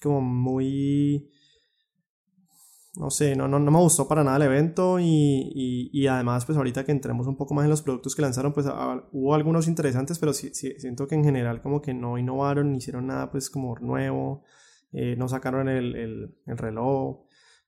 como 0.01 0.21
muy 0.21 1.31
no 2.95 3.09
sé, 3.09 3.35
no, 3.35 3.47
no, 3.47 3.57
no, 3.59 3.71
me 3.71 3.79
gustó 3.79 4.07
para 4.07 4.23
nada 4.23 4.37
el 4.37 4.43
evento 4.43 4.99
y, 4.99 5.89
y, 5.91 6.07
además 6.07 6.45
pues 6.45 6.57
ahorita 6.57 6.85
que 6.85 6.91
entremos 6.91 7.25
un 7.25 7.35
poco 7.35 7.55
más 7.55 7.63
en 7.63 7.71
los 7.71 7.81
productos 7.81 8.15
que 8.15 8.21
lanzaron 8.21 8.53
pues 8.53 8.67
hubo 9.11 9.33
algunos 9.33 9.67
interesantes 9.67 10.19
pero 10.19 10.31
sí, 10.33 10.51
siento 10.53 11.07
que 11.07 11.15
en 11.15 11.23
general 11.23 11.61
como 11.61 11.81
que 11.81 11.93
no 11.93 12.19
innovaron, 12.19 12.71
ni 12.71 12.77
hicieron 12.77 13.07
nada 13.07 13.31
pues 13.31 13.49
como 13.49 13.75
nuevo, 13.79 14.43
eh, 14.91 15.15
no 15.17 15.27
sacaron 15.27 15.69
el, 15.69 15.95
el, 15.95 16.37
el 16.45 16.57
reloj, 16.57 17.25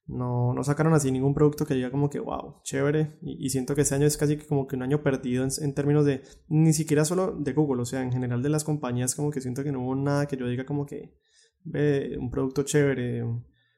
no, 0.08 0.54
no, 0.54 0.64
sacaron 0.64 0.94
así 0.94 1.12
ningún 1.12 1.34
producto 1.34 1.66
que 1.66 1.74
diga 1.74 1.90
como 1.90 2.12
que 2.12 2.20
wow, 2.20 2.62
chévere 2.62 3.18
y, 3.24 3.50
siento 3.50 3.74
que 3.74 3.82
ese 3.82 3.96
año 3.96 4.06
es 4.06 4.18
casi 4.18 4.38
como 4.38 4.68
que 4.68 4.76
un 4.76 4.84
año 4.84 5.02
perdido 5.02 5.44
en, 5.44 5.74
términos 5.74 6.06
de 6.06 6.22
ni 6.48 6.74
siquiera 6.74 7.04
solo 7.04 7.32
de 7.32 7.54
Google, 7.54 7.82
o 7.82 7.86
sea 7.86 8.04
en 8.04 8.12
general 8.12 8.44
de 8.44 8.50
las 8.50 8.64
compañías 8.64 9.16
como 9.16 9.32
que 9.32 9.42
siento 9.42 9.64
que 9.64 9.72
no 9.72 9.82
hubo 9.82 9.96
nada 9.96 10.28
que 10.28 10.38
yo 10.38 10.48
diga 10.48 10.66
como 10.68 10.86
que 10.86 11.16
ve 11.64 12.16
un 12.20 12.30
producto 12.30 12.62
chévere 12.62 13.24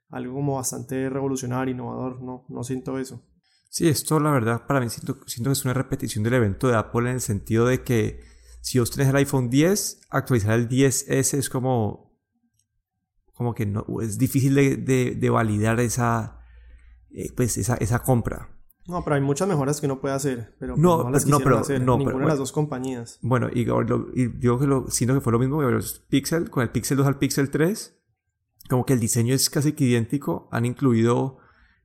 algo 0.10 0.34
como 0.34 0.56
bastante 0.56 1.10
revolucionario, 1.10 1.74
innovador, 1.74 2.22
no, 2.22 2.46
no 2.50 2.64
siento 2.64 2.98
eso. 2.98 3.24
Sí, 3.70 3.88
esto 3.88 4.20
la 4.20 4.32
verdad 4.32 4.66
para 4.66 4.80
mí 4.80 4.90
siento, 4.90 5.20
siento 5.28 5.50
que 5.50 5.54
es 5.54 5.66
una 5.66 5.74
repetición 5.74 6.24
del 6.24 6.36
evento 6.36 6.68
de 6.68 6.76
Apple 6.76 7.10
en 7.10 7.16
el 7.16 7.22
sentido 7.22 7.66
de 7.66 7.84
que 7.84 8.22
si 8.62 8.80
vos 8.80 8.92
tenés 8.92 9.10
el 9.10 9.16
iPhone 9.16 9.50
10, 9.50 10.02
actualizar 10.10 10.54
el 10.58 10.68
10S 10.68 11.38
es 11.38 11.50
como, 11.50 12.20
como 13.34 13.54
que 13.54 13.66
no, 13.66 13.86
es 14.02 14.18
difícil 14.18 14.56
de, 14.56 15.16
de, 15.16 15.30
validar 15.30 15.80
esa, 15.80 16.40
eh, 17.12 17.32
pues 17.36 17.58
esa, 17.58 17.76
esa 17.76 18.00
compra. 18.00 18.50
No, 18.88 19.04
pero 19.04 19.16
hay 19.16 19.22
muchas 19.22 19.48
mejoras 19.48 19.80
que 19.80 19.86
uno 19.86 20.00
puede 20.00 20.16
hacer, 20.16 20.56
pero 20.60 20.76
no, 20.78 21.04
no 21.04 21.10
las 21.12 21.26
no, 21.28 21.40
pero, 21.40 21.60
hacer 21.60 21.82
no, 21.82 21.98
ninguna 21.98 22.20
de 22.20 22.26
las 22.28 22.40
dos 22.40 22.52
compañías. 22.52 23.20
Bueno, 23.22 23.50
y, 23.54 23.66
yo 23.66 24.60
que 24.60 24.66
lo, 24.68 24.90
siento 24.90 25.14
que 25.14 25.22
fue 25.22 25.34
lo 25.34 25.40
mismo 25.40 25.58
con 25.58 25.82
Pixel, 26.10 26.50
con 26.50 26.64
el 26.64 26.70
Pixel 26.70 26.98
2 26.98 27.08
al 27.08 27.20
Pixel 27.20 27.50
3, 27.50 27.97
como 28.70 28.86
que 28.86 28.94
el 28.94 29.00
diseño 29.00 29.34
es 29.34 29.50
casi 29.50 29.74
que 29.74 29.86
idéntico. 29.86 30.48
Han 30.52 30.66
incluido 30.66 31.38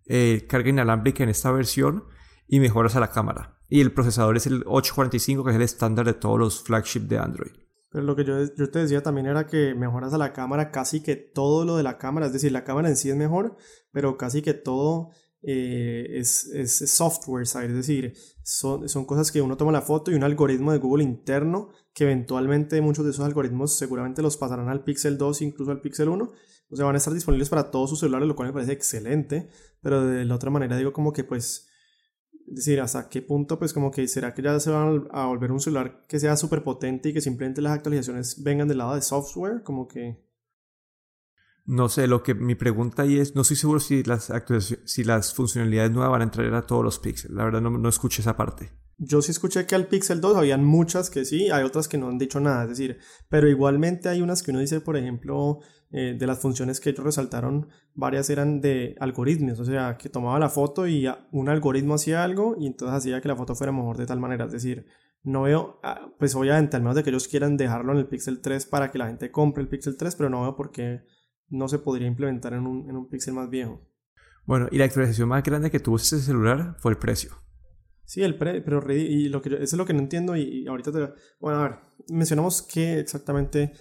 eh, 0.06 0.46
carga 0.48 0.70
inalámbrica 0.70 1.22
en 1.22 1.30
esta 1.30 1.50
versión 1.50 2.04
y 2.46 2.60
mejoras 2.60 2.96
a 2.96 3.00
la 3.00 3.10
cámara. 3.10 3.58
Y 3.68 3.80
el 3.80 3.92
procesador 3.92 4.36
es 4.36 4.46
el 4.46 4.64
845, 4.66 5.44
que 5.44 5.50
es 5.50 5.56
el 5.56 5.62
estándar 5.62 6.06
de 6.06 6.14
todos 6.14 6.38
los 6.38 6.62
flagship 6.62 7.00
de 7.02 7.18
Android. 7.18 7.52
Pero 7.90 8.04
lo 8.04 8.16
que 8.16 8.24
yo, 8.24 8.38
yo, 8.56 8.70
te 8.70 8.80
decía 8.80 9.02
también 9.02 9.26
era 9.26 9.46
que 9.46 9.74
mejoras 9.74 10.14
a 10.14 10.18
la 10.18 10.32
cámara 10.32 10.70
casi 10.70 11.02
que 11.02 11.16
todo 11.16 11.64
lo 11.64 11.76
de 11.76 11.82
la 11.82 11.98
cámara. 11.98 12.26
Es 12.26 12.32
decir, 12.32 12.52
la 12.52 12.64
cámara 12.64 12.88
en 12.88 12.96
sí 12.96 13.10
es 13.10 13.16
mejor, 13.16 13.56
pero 13.92 14.16
casi 14.16 14.42
que 14.42 14.54
todo 14.54 15.10
eh, 15.42 16.06
es, 16.18 16.46
es, 16.46 16.90
software 16.90 17.46
side. 17.46 17.66
Es 17.66 17.74
decir, 17.74 18.14
son, 18.42 18.88
son 18.88 19.04
cosas 19.04 19.30
que 19.30 19.42
uno 19.42 19.56
toma 19.56 19.72
la 19.72 19.82
foto 19.82 20.10
y 20.10 20.14
un 20.14 20.24
algoritmo 20.24 20.72
de 20.72 20.78
Google 20.78 21.04
interno 21.04 21.70
que 21.94 22.04
eventualmente 22.04 22.80
muchos 22.80 23.04
de 23.04 23.10
esos 23.10 23.24
algoritmos 23.24 23.76
seguramente 23.76 24.22
los 24.22 24.36
pasarán 24.36 24.68
al 24.68 24.84
Pixel 24.84 25.18
2, 25.18 25.42
incluso 25.42 25.70
al 25.70 25.80
Pixel 25.80 26.08
1 26.08 26.32
O 26.72 26.76
sea, 26.76 26.86
van 26.86 26.94
a 26.94 26.98
estar 26.98 27.12
disponibles 27.12 27.50
para 27.50 27.70
todos 27.70 27.90
sus 27.90 28.00
celulares, 28.00 28.26
lo 28.26 28.34
cual 28.34 28.48
me 28.48 28.54
parece 28.54 28.72
excelente. 28.72 29.50
Pero 29.82 30.06
de 30.06 30.24
la 30.24 30.34
otra 30.34 30.50
manera 30.50 30.76
digo 30.76 30.92
como 30.92 31.12
que 31.12 31.22
pues... 31.22 31.68
Es 32.48 32.56
decir, 32.56 32.80
hasta 32.80 33.08
qué 33.08 33.22
punto 33.22 33.58
pues 33.58 33.72
como 33.72 33.90
que 33.90 34.08
será 34.08 34.34
que 34.34 34.42
ya 34.42 34.58
se 34.58 34.70
van 34.70 35.06
a 35.12 35.26
volver 35.26 35.52
un 35.52 35.60
celular 35.60 36.04
que 36.08 36.18
sea 36.18 36.36
súper 36.36 36.64
potente 36.64 37.10
y 37.10 37.12
que 37.14 37.20
simplemente 37.20 37.62
las 37.62 37.72
actualizaciones 37.72 38.42
vengan 38.42 38.66
del 38.66 38.78
lado 38.78 38.94
de 38.94 39.02
software, 39.02 39.62
como 39.62 39.86
que... 39.86 40.26
No 41.64 41.88
sé, 41.88 42.08
lo 42.08 42.24
que 42.24 42.34
mi 42.34 42.56
pregunta 42.56 43.02
ahí 43.02 43.18
es, 43.18 43.36
no 43.36 43.42
estoy 43.42 43.56
seguro 43.56 43.78
si 43.78 44.02
las, 44.02 44.32
si 44.84 45.04
las 45.04 45.32
funcionalidades 45.32 45.92
nuevas 45.92 46.10
van 46.10 46.22
a 46.22 46.24
entrar 46.24 46.52
a 46.54 46.66
todos 46.66 46.82
los 46.82 46.98
píxeles. 46.98 47.36
La 47.36 47.44
verdad 47.44 47.60
no, 47.60 47.70
no 47.70 47.88
escuché 47.88 48.22
esa 48.22 48.36
parte. 48.36 48.72
Yo 48.98 49.22
sí 49.22 49.30
escuché 49.30 49.66
que 49.66 49.74
al 49.74 49.86
Pixel 49.86 50.20
2 50.20 50.36
habían 50.36 50.64
muchas 50.64 51.10
que 51.10 51.24
sí, 51.24 51.50
hay 51.50 51.64
otras 51.64 51.88
que 51.88 51.98
no 51.98 52.08
han 52.08 52.18
dicho 52.18 52.40
nada, 52.40 52.64
es 52.64 52.70
decir, 52.70 52.98
pero 53.28 53.48
igualmente 53.48 54.08
hay 54.08 54.22
unas 54.22 54.42
que 54.42 54.50
uno 54.50 54.60
dice, 54.60 54.80
por 54.80 54.96
ejemplo, 54.96 55.60
eh, 55.92 56.16
de 56.18 56.26
las 56.26 56.40
funciones 56.40 56.80
que 56.80 56.90
ellos 56.90 57.04
resaltaron, 57.04 57.68
varias 57.94 58.30
eran 58.30 58.60
de 58.60 58.96
algoritmos, 58.98 59.60
o 59.60 59.64
sea, 59.64 59.96
que 59.98 60.08
tomaba 60.08 60.38
la 60.38 60.48
foto 60.48 60.86
y 60.86 61.06
un 61.32 61.48
algoritmo 61.48 61.94
hacía 61.94 62.24
algo 62.24 62.56
y 62.58 62.66
entonces 62.66 62.96
hacía 62.96 63.20
que 63.20 63.28
la 63.28 63.36
foto 63.36 63.54
fuera 63.54 63.72
mejor 63.72 63.98
de 63.98 64.06
tal 64.06 64.18
manera, 64.18 64.46
es 64.46 64.52
decir, 64.52 64.86
no 65.22 65.42
veo, 65.42 65.78
ah, 65.82 66.12
pues 66.18 66.34
obviamente, 66.34 66.76
al 66.76 66.82
menos 66.82 66.96
de 66.96 67.04
que 67.04 67.10
ellos 67.10 67.28
quieran 67.28 67.56
dejarlo 67.56 67.92
en 67.92 67.98
el 67.98 68.06
Pixel 68.06 68.40
3 68.40 68.66
para 68.66 68.90
que 68.90 68.98
la 68.98 69.06
gente 69.06 69.30
compre 69.30 69.62
el 69.62 69.68
Pixel 69.68 69.96
3, 69.96 70.16
pero 70.16 70.30
no 70.30 70.42
veo 70.42 70.56
por 70.56 70.72
qué 70.72 71.02
no 71.48 71.68
se 71.68 71.78
podría 71.78 72.08
implementar 72.08 72.54
en 72.54 72.66
un, 72.66 72.88
en 72.88 72.96
un 72.96 73.08
Pixel 73.08 73.34
más 73.34 73.48
viejo. 73.48 73.86
Bueno, 74.46 74.68
y 74.72 74.78
la 74.78 74.86
actualización 74.86 75.28
más 75.28 75.44
grande 75.44 75.70
que 75.70 75.78
tuvo 75.78 75.96
ese 75.96 76.18
celular 76.18 76.76
fue 76.80 76.92
el 76.92 76.98
precio. 76.98 77.32
Sí, 78.04 78.22
el 78.22 78.36
precio, 78.36 78.62
pero 78.64 78.92
y 78.92 79.28
lo 79.28 79.40
que 79.40 79.50
eso 79.54 79.62
es 79.62 79.72
lo 79.74 79.86
que 79.86 79.94
no 79.94 80.00
entiendo 80.00 80.36
y, 80.36 80.66
ahorita 80.66 80.92
te... 80.92 81.12
Bueno, 81.38 81.60
a 81.60 81.62
ver, 81.68 81.78
mencionamos 82.08 82.62
que 82.62 82.98
exactamente 82.98 83.72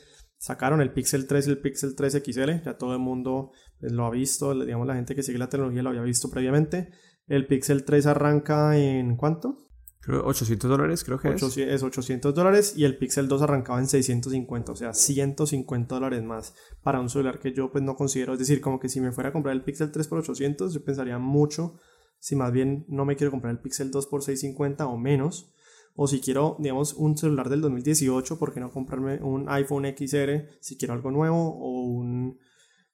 sacaron 0.41 0.81
el 0.81 0.91
Pixel 0.91 1.27
3 1.27 1.47
y 1.47 1.49
el 1.51 1.59
Pixel 1.59 1.95
3 1.95 2.23
XL, 2.25 2.63
ya 2.65 2.75
todo 2.75 2.93
el 2.93 2.99
mundo 2.99 3.51
pues, 3.79 3.91
lo 3.91 4.07
ha 4.07 4.09
visto, 4.09 4.59
digamos 4.65 4.87
la 4.87 4.95
gente 4.95 5.13
que 5.13 5.21
sigue 5.21 5.37
la 5.37 5.49
tecnología 5.49 5.83
lo 5.83 5.89
había 5.89 6.01
visto 6.01 6.31
previamente. 6.31 6.89
El 7.27 7.45
Pixel 7.45 7.85
3 7.85 8.07
arranca 8.07 8.75
en 8.75 9.17
¿cuánto? 9.17 9.55
Creo 9.99 10.25
800 10.25 10.67
dólares, 10.67 11.03
creo 11.03 11.19
que 11.19 11.29
es. 11.29 11.57
Es 11.57 11.83
800 11.83 12.33
dólares 12.33 12.73
y 12.75 12.85
el 12.85 12.97
Pixel 12.97 13.27
2 13.27 13.43
arrancaba 13.43 13.77
en 13.77 13.85
650, 13.85 14.71
o 14.71 14.75
sea, 14.75 14.95
150 14.95 15.93
dólares 15.93 16.23
más 16.23 16.55
para 16.81 16.99
un 16.99 17.09
celular 17.09 17.37
que 17.37 17.53
yo 17.53 17.71
pues 17.71 17.83
no 17.83 17.95
considero, 17.95 18.33
es 18.33 18.39
decir, 18.39 18.61
como 18.61 18.79
que 18.79 18.89
si 18.89 18.99
me 18.99 19.11
fuera 19.11 19.29
a 19.29 19.33
comprar 19.33 19.55
el 19.55 19.63
Pixel 19.63 19.91
3 19.91 20.07
por 20.07 20.17
800, 20.17 20.73
yo 20.73 20.83
pensaría 20.83 21.19
mucho 21.19 21.75
si 22.17 22.35
más 22.35 22.51
bien 22.51 22.83
no 22.87 23.05
me 23.05 23.15
quiero 23.15 23.29
comprar 23.29 23.53
el 23.53 23.59
Pixel 23.59 23.91
2 23.91 24.07
por 24.07 24.23
650 24.23 24.87
o 24.87 24.97
menos, 24.97 25.53
o 25.95 26.07
si 26.07 26.21
quiero, 26.21 26.55
digamos, 26.59 26.93
un 26.93 27.17
celular 27.17 27.49
del 27.49 27.61
2018, 27.61 28.39
¿por 28.39 28.53
qué 28.53 28.59
no 28.59 28.71
comprarme 28.71 29.21
un 29.21 29.49
iPhone 29.49 29.85
XR 29.85 30.47
si 30.59 30.77
quiero 30.77 30.93
algo 30.93 31.11
nuevo 31.11 31.49
o 31.49 31.83
un 31.83 32.39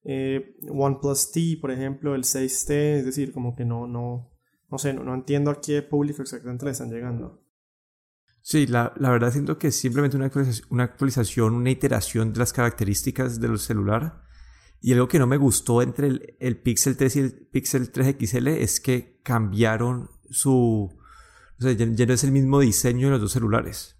eh, 0.04 0.56
OnePlus 0.70 1.32
T, 1.32 1.58
por 1.60 1.70
ejemplo, 1.70 2.16
el 2.16 2.24
6T, 2.24 2.72
es 3.00 3.06
decir, 3.06 3.34
como 3.34 3.56
que 3.56 3.66
no, 3.66 3.88
no, 3.88 4.32
no 4.70 4.77
sé, 4.77 4.94
no, 4.94 5.13
entiendo 5.13 5.51
a 5.51 5.60
qué 5.60 5.82
público 5.82 6.22
exactamente 6.22 6.66
le 6.66 6.72
están 6.72 6.89
llegando. 6.89 7.44
Sí, 8.42 8.66
la, 8.68 8.94
la 8.98 9.12
verdad 9.12 9.32
siento 9.32 9.58
que 9.58 9.68
es 9.68 9.75
simplemente 9.75 10.16
una 10.16 10.27
actualización, 10.27 10.68
una 10.72 10.84
actualización, 10.86 11.54
una 11.56 11.70
iteración 11.72 12.32
de 12.32 12.39
las 12.39 12.54
características 12.54 13.42
del 13.42 13.60
celular. 13.60 14.24
Y 14.80 14.94
algo 14.94 15.10
que 15.10 15.20
no 15.20 15.27
me 15.27 15.38
gustó 15.38 15.82
entre 15.82 16.08
el, 16.08 16.38
el 16.39 16.62
Pixel 16.62 16.96
3 16.96 17.16
y 17.16 17.20
el 17.20 17.48
Pixel 17.51 17.92
3 17.92 18.16
XL 18.18 18.48
es 18.48 18.80
que 18.80 19.20
cambiaron 19.24 20.10
su... 20.30 20.97
O 21.59 21.63
sea, 21.63 21.73
ya, 21.73 22.05
no 22.05 22.13
es 22.13 22.23
el 22.23 22.31
mismo 22.31 22.59
diseño 22.59 23.07
de 23.07 23.11
los 23.11 23.21
dos 23.21 23.31
celulares. 23.31 23.95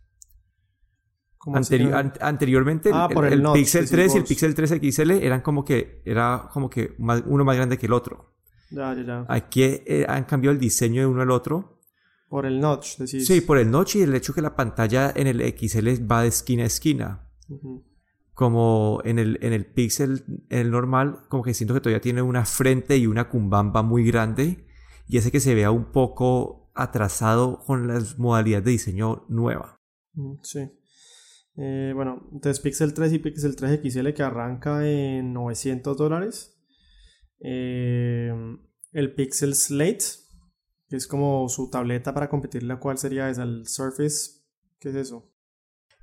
anteriormente 2.22 2.92
ah, 2.94 3.10
el, 3.16 3.34
el, 3.34 3.52
Pixel 3.54 3.90
3 3.90 4.16
y 4.16 4.18
el 4.18 4.24
Pixel 4.24 4.54
3 4.54 4.80
XL 4.82 5.12
eran 5.12 5.42
como 5.42 5.64
que 5.64 6.02
era 6.06 6.50
como 6.54 6.70
que 6.70 6.96
uno 6.98 7.44
más 7.44 7.56
grande 7.56 7.78
que 7.78 7.88
el 7.88 7.94
otro. 7.94 8.34
Ya, 8.70 8.94
ya, 8.94 9.04
ya. 9.04 9.26
Aquí 9.30 9.64
eh, 9.64 10.06
han 10.08 10.26
cambiado 10.26 10.54
el 10.54 10.60
diseño 10.60 11.02
de 11.02 11.08
uno 11.08 11.22
al 11.22 11.32
otro. 11.32 11.80
Por 12.30 12.46
el 12.46 12.60
notch, 12.60 12.98
decís. 12.98 13.26
Sí, 13.26 13.42
por 13.42 13.58
el 13.58 13.72
notch 13.72 13.96
y 13.96 14.02
el 14.02 14.14
hecho 14.14 14.34
que 14.34 14.42
la 14.42 14.56
pantalla 14.56 15.14
en 15.16 15.28
el 15.28 15.40
XL 15.40 15.88
va 16.10 16.24
de 16.24 16.28
esquina 16.28 16.64
a 16.64 16.68
esquina. 16.68 17.30
Como 18.34 19.02
en 19.06 19.18
el, 19.18 19.40
en 19.42 19.54
el 19.54 19.66
Pixel, 19.66 20.26
en 20.50 20.60
el 20.60 20.70
normal, 20.70 21.22
como 21.30 21.42
que 21.44 21.54
siento 21.54 21.74
que 21.74 21.80
todavía 21.80 22.02
tiene 22.02 22.22
una 22.22 22.46
frente 22.46 22.98
y 22.98 23.08
una 23.08 23.30
cumbamba 23.30 23.82
muy 23.82 24.04
grande 24.06 24.68
y 25.08 25.18
hace 25.18 25.32
que 25.32 25.40
se 25.40 25.56
vea 25.56 25.72
un 25.72 25.86
poco 25.86 26.67
atrasado 26.82 27.64
con 27.66 27.88
las 27.88 28.18
modalidades 28.18 28.66
de 28.66 28.72
diseño 28.72 29.26
nueva. 29.30 29.80
Sí. 30.42 30.70
Eh, 31.58 31.92
bueno, 31.96 32.30
entonces 32.32 32.60
Pixel 32.60 32.94
3 32.94 33.14
y 33.14 33.20
Pixel 33.20 33.56
3 33.56 33.82
XL 33.82 34.10
que 34.14 34.24
arranca 34.24 34.88
en 34.88 35.34
900 35.34 35.98
dólares. 35.98 36.60
Eh, 37.40 38.32
el 38.92 39.14
Pixel 39.16 39.56
Slate, 39.56 40.06
que 40.88 40.96
es 40.96 41.08
como 41.08 41.50
su 41.50 41.70
tableta 41.70 42.14
para 42.14 42.30
competir, 42.30 42.64
la 42.64 42.80
cual 42.80 42.98
sería 42.98 43.30
esa, 43.30 43.44
el 43.44 43.68
Surface. 43.68 44.44
¿Qué 44.80 44.90
es 44.90 44.96
eso? 44.96 45.34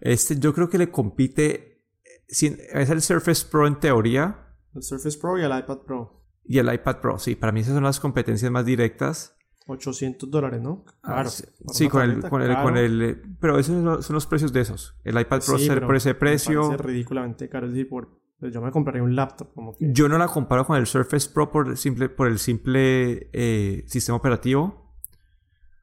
Este 0.01 0.39
yo 0.39 0.53
creo 0.53 0.69
que 0.69 0.79
le 0.79 0.91
compite. 0.91 1.85
Es 2.27 2.43
el 2.43 3.03
Surface 3.03 3.47
Pro 3.49 3.67
en 3.67 3.79
teoría. 3.79 4.57
El 4.75 4.83
Surface 4.83 5.19
Pro 5.19 5.39
y 5.39 5.43
el 5.43 5.57
iPad 5.57 5.79
Pro. 5.87 6.27
Y 6.45 6.59
el 6.59 6.73
iPad 6.73 7.01
Pro, 7.01 7.19
sí. 7.19 7.37
Para 7.37 7.53
mí 7.53 7.61
esas 7.61 7.75
son 7.75 7.85
las 7.85 8.01
competencias 8.01 8.51
más 8.51 8.67
directas. 8.67 9.34
800 9.67 10.31
dólares, 10.31 10.61
¿no? 10.61 10.85
Ah, 11.03 11.15
claro. 11.15 11.31
sí, 11.31 11.89
con 11.89 12.03
el, 12.03 12.21
con, 12.29 12.43
el, 12.43 12.55
con 12.57 12.77
el, 12.77 13.23
Pero 13.41 13.59
esos 13.59 14.05
son 14.05 14.15
los 14.15 14.27
precios 14.27 14.53
de 14.53 14.61
esos. 14.61 14.95
El 15.05 15.19
iPad 15.19 15.43
Pro 15.45 15.57
por 15.87 15.97
ese 15.97 16.15
precio. 16.15 16.77
ridículamente 16.77 17.49
caro. 17.49 17.67
Es 17.67 17.73
decir, 17.73 17.89
por 17.89 18.25
pues 18.39 18.53
yo 18.53 18.61
me 18.61 18.71
compraría 18.71 19.03
un 19.03 19.17
laptop. 19.17 19.55
Como 19.55 19.75
que... 19.75 19.91
Yo 19.93 20.09
no 20.09 20.19
la 20.19 20.29
comparo 20.29 20.67
con 20.67 20.77
el 20.77 20.87
Surface 20.87 21.31
Pro 21.31 21.51
por, 21.51 21.77
simple, 21.77 22.09
por 22.09 22.27
el 22.29 22.39
simple 22.39 23.31
eh, 23.33 23.85
sistema 23.87 24.19
operativo. 24.19 24.93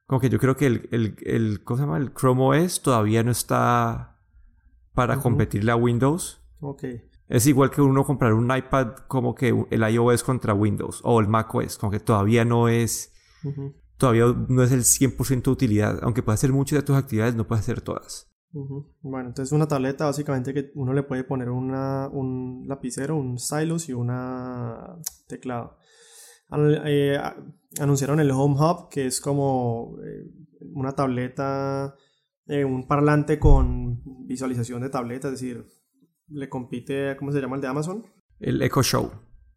Como 0.06 0.20
que 0.20 0.30
yo 0.30 0.38
creo 0.40 0.56
que 0.56 0.68
el, 0.68 0.90
el, 0.92 1.16
el, 1.22 1.64
¿cómo 1.64 1.78
se 1.78 1.84
llama? 1.84 1.98
el 1.98 2.14
Chrome 2.14 2.66
OS 2.66 2.82
todavía 2.82 3.24
no 3.24 3.32
está 3.32 4.20
para 4.94 5.18
competirle 5.18 5.72
a 5.72 5.76
Windows. 5.76 6.42
Ok. 6.60 6.84
Es 7.30 7.48
igual 7.48 7.72
que 7.72 7.82
uno 7.82 8.04
comprar 8.04 8.34
un 8.34 8.54
iPad 8.54 8.90
como 9.08 9.34
que 9.34 9.66
el 9.70 9.90
iOS 9.90 10.22
contra 10.22 10.54
Windows 10.54 11.00
o 11.04 11.22
el 11.22 11.30
macOS, 11.30 11.78
como 11.78 11.90
que 11.90 12.02
todavía 12.02 12.44
no 12.44 12.68
es, 12.68 13.11
todavía 13.98 14.26
no 14.48 14.64
es 14.64 14.72
el 14.72 14.82
100% 14.82 15.44
de 15.44 15.50
utilidad. 15.52 16.00
Aunque 16.02 16.24
puede 16.24 16.36
hacer 16.36 16.52
muchas 16.52 16.80
de 16.80 16.84
tus 16.84 16.96
actividades, 16.96 17.36
no 17.36 17.48
puede 17.48 17.62
hacer 17.62 17.82
todas. 17.82 18.32
Bueno, 19.02 19.30
entonces 19.30 19.54
una 19.54 19.68
tableta 19.68 20.06
básicamente 20.06 20.54
que 20.54 20.72
uno 20.76 20.94
le 20.94 21.04
puede 21.04 21.24
poner 21.24 21.50
una, 21.50 22.10
un 22.10 22.66
lapicero, 22.68 23.16
un 23.16 23.40
stylus 23.40 23.88
y 23.88 23.94
una 23.94 24.98
teclado. 25.28 25.78
Eh, 26.86 27.18
anunciaron 27.80 28.20
el 28.20 28.32
Home 28.32 28.56
Hub, 28.60 28.90
que 28.90 29.06
es 29.06 29.22
como 29.22 29.96
eh, 30.04 30.30
una 30.74 30.94
tableta, 30.94 31.96
eh, 32.48 32.66
un 32.66 32.88
parlante 32.88 33.40
con 33.40 34.02
visualización 34.28 34.82
de 34.82 34.90
tableta, 34.90 35.30
es 35.30 35.40
decir, 35.40 35.66
le 36.28 36.50
compite, 36.50 37.16
¿cómo 37.18 37.32
se 37.32 37.40
llama 37.40 37.56
el 37.56 37.62
de 37.62 37.68
Amazon? 37.68 38.06
El 38.40 38.62
Echo 38.62 38.84
Show. 38.84 39.12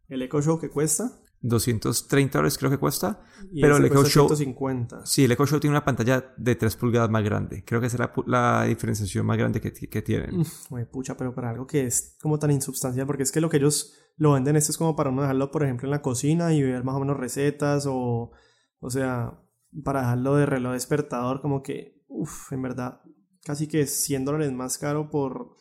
El 0.07 0.21
Echo 0.21 0.41
Show 0.41 0.59
que 0.59 0.69
cuesta. 0.69 1.11
230 1.47 2.37
dólares 2.39 2.57
creo 2.57 2.71
que 2.71 2.77
cuesta. 2.77 3.21
Y 3.51 3.61
pero 3.61 3.77
el 3.77 3.85
Echo 3.85 4.03
Show. 4.05 4.27
150. 4.27 5.05
Sí, 5.05 5.25
el 5.25 5.31
Echo 5.31 5.45
Show 5.45 5.59
tiene 5.59 5.73
una 5.73 5.85
pantalla 5.85 6.33
de 6.37 6.55
3 6.55 6.75
pulgadas 6.75 7.09
más 7.09 7.23
grande. 7.23 7.63
Creo 7.63 7.79
que 7.79 7.87
esa 7.87 8.03
es 8.03 8.09
la, 8.25 8.65
diferenciación 8.65 9.25
más 9.25 9.37
grande 9.37 9.61
que, 9.61 9.71
que 9.71 10.01
tienen. 10.01 10.43
Uy, 10.69 10.85
pucha, 10.85 11.15
pero 11.15 11.33
para 11.33 11.51
algo 11.51 11.67
que 11.67 11.85
es 11.85 12.17
como 12.21 12.39
tan 12.39 12.51
insubstancial, 12.51 13.05
porque 13.05 13.23
es 13.23 13.31
que 13.31 13.41
lo 13.41 13.49
que 13.49 13.57
ellos 13.57 13.93
lo 14.17 14.33
venden, 14.33 14.55
esto 14.55 14.71
es 14.71 14.77
como 14.77 14.95
para 14.95 15.11
uno 15.11 15.21
dejarlo, 15.21 15.51
por 15.51 15.63
ejemplo, 15.63 15.87
en 15.87 15.91
la 15.91 16.01
cocina 16.01 16.53
y 16.53 16.63
ver 16.63 16.83
más 16.83 16.95
o 16.95 16.99
menos 16.99 17.17
recetas 17.17 17.85
o. 17.87 18.31
O 18.79 18.89
sea, 18.89 19.39
para 19.83 20.01
dejarlo 20.01 20.35
de 20.35 20.45
reloj 20.45 20.73
despertador, 20.73 21.41
como 21.41 21.61
que, 21.63 22.03
uff, 22.07 22.51
en 22.51 22.61
verdad, 22.61 23.01
casi 23.43 23.67
que 23.67 23.85
100 23.85 24.25
dólares 24.25 24.51
más 24.51 24.77
caro 24.77 25.09
por 25.09 25.55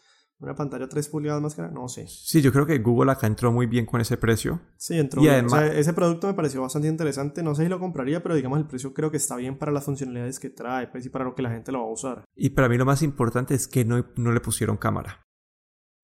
una 0.45 0.55
pantalla 0.55 0.89
3 0.89 1.09
pulgadas 1.09 1.43
más 1.43 1.55
cara, 1.55 1.71
no 1.71 1.89
sé. 1.89 2.07
Sí, 2.07 2.41
yo 2.41 2.53
creo 2.53 2.67
que 2.67 2.79
Google 2.79 3.13
acá 3.13 3.27
entró 3.27 3.51
muy 3.51 3.67
bien 3.67 3.87
con 3.87 4.01
ese 4.01 4.17
precio. 4.17 4.61
Sí, 4.77 4.99
entró 4.99 5.23
y 5.23 5.29
Además... 5.29 5.73
ese 5.75 5.93
producto 5.93 6.27
me 6.27 6.35
pareció 6.35 6.63
bastante 6.63 6.89
interesante. 6.89 7.43
No 7.43 7.55
sé 7.55 7.65
si 7.65 7.69
lo 7.69 7.81
compraría, 7.81 8.23
pero 8.23 8.35
digamos 8.35 8.59
el 8.59 8.67
precio 8.67 8.95
creo 8.95 9.11
que 9.11 9.17
está 9.17 9.37
bien 9.37 9.59
para 9.59 9.73
las 9.73 9.85
funcionalidades 9.85 10.39
que 10.39 10.51
trae, 10.51 10.89
pues, 10.89 11.07
y 11.07 11.09
para 11.09 11.25
lo 11.25 11.35
que 11.35 11.43
la 11.43 11.51
gente 11.51 11.73
lo 11.73 11.81
va 11.81 11.87
a 11.87 11.93
usar. 11.93 12.25
Y 12.37 12.51
para 12.51 12.69
mí 12.69 12.77
lo 12.77 12.85
más 12.85 13.03
importante 13.03 13.55
es 13.55 13.67
que 13.67 13.85
no, 13.85 14.05
no 14.17 14.33
le 14.33 14.41
pusieron 14.41 14.77
cámara. 14.77 15.23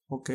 Ok. 0.09 0.31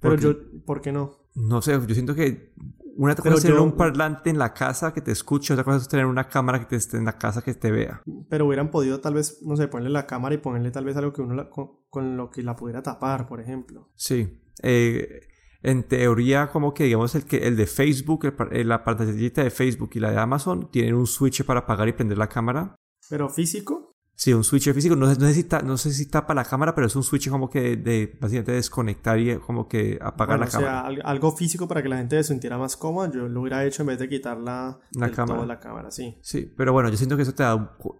Pero 0.00 0.16
yo, 0.16 0.34
¿por 0.64 0.80
qué 0.80 0.92
no? 0.92 1.23
No 1.34 1.62
sé, 1.62 1.72
yo 1.72 1.94
siento 1.94 2.14
que 2.14 2.52
una 2.96 3.14
cosa 3.14 3.34
es 3.34 3.42
tener 3.42 3.58
un 3.58 3.76
parlante 3.76 4.30
en 4.30 4.38
la 4.38 4.54
casa 4.54 4.92
que 4.92 5.00
te 5.00 5.10
escuche, 5.10 5.52
otra 5.52 5.64
cosa 5.64 5.78
es 5.78 5.88
tener 5.88 6.06
una 6.06 6.28
cámara 6.28 6.60
que 6.60 6.66
te 6.66 6.76
esté 6.76 6.96
en 6.96 7.04
la 7.04 7.18
casa 7.18 7.42
que 7.42 7.54
te 7.54 7.70
vea. 7.70 8.02
Pero 8.28 8.46
hubieran 8.46 8.70
podido 8.70 9.00
tal 9.00 9.14
vez, 9.14 9.40
no 9.42 9.56
sé, 9.56 9.68
ponerle 9.68 9.92
la 9.92 10.06
cámara 10.06 10.34
y 10.34 10.38
ponerle 10.38 10.70
tal 10.70 10.84
vez 10.84 10.96
algo 10.96 11.12
que 11.12 11.22
uno 11.22 11.50
con, 11.90 12.16
lo 12.16 12.30
que 12.30 12.42
la 12.42 12.56
pudiera 12.56 12.82
tapar, 12.82 13.26
por 13.26 13.40
ejemplo. 13.40 13.90
Sí. 13.94 14.40
Eh, 14.62 15.22
en 15.62 15.82
teoría, 15.88 16.48
como 16.48 16.74
que 16.74 16.84
digamos 16.84 17.14
el, 17.14 17.24
que, 17.24 17.38
el 17.38 17.56
de 17.56 17.66
Facebook, 17.66 18.26
el, 18.52 18.68
la 18.68 18.84
pantallita 18.84 19.42
de 19.42 19.50
Facebook 19.50 19.90
y 19.94 20.00
la 20.00 20.10
de 20.10 20.18
Amazon 20.18 20.70
tienen 20.70 20.94
un 20.94 21.06
switch 21.06 21.44
para 21.44 21.60
apagar 21.60 21.88
y 21.88 21.92
prender 21.92 22.18
la 22.18 22.28
cámara. 22.28 22.76
¿Pero 23.08 23.28
físico? 23.28 23.93
Sí, 24.16 24.32
un 24.32 24.44
switch 24.44 24.72
físico. 24.72 24.94
No, 24.94 25.06
no, 25.06 25.14
sé 25.14 25.34
si 25.34 25.46
no 25.64 25.76
sé 25.76 25.92
si 25.92 26.06
tapa 26.06 26.34
la 26.34 26.44
cámara, 26.44 26.74
pero 26.74 26.86
es 26.86 26.94
un 26.94 27.02
switch 27.02 27.28
como 27.28 27.50
que 27.50 27.76
de, 27.76 28.16
básicamente 28.20 28.52
desconectar 28.52 29.18
y 29.18 29.36
como 29.38 29.66
que 29.68 29.98
apagar 30.00 30.38
la 30.38 30.46
cámara. 30.46 30.88
O 30.88 30.94
sea, 30.94 31.02
algo 31.04 31.32
físico 31.32 31.66
para 31.66 31.82
que 31.82 31.88
la 31.88 31.96
gente 31.96 32.22
se 32.22 32.32
sintiera 32.32 32.56
más 32.56 32.76
cómoda. 32.76 33.10
Yo 33.10 33.28
lo 33.28 33.40
hubiera 33.40 33.64
hecho 33.64 33.82
en 33.82 33.88
vez 33.88 33.98
de 33.98 34.08
quitar 34.08 34.38
la, 34.38 34.78
la 34.92 35.10
cámara. 35.10 35.44
la 35.44 35.58
cámara, 35.58 35.90
sí. 35.90 36.16
Sí, 36.22 36.52
pero 36.56 36.72
bueno, 36.72 36.90
yo 36.90 36.96
siento 36.96 37.16
que 37.16 37.22
eso 37.22 37.34
te 37.34 37.42
ha 37.42 37.56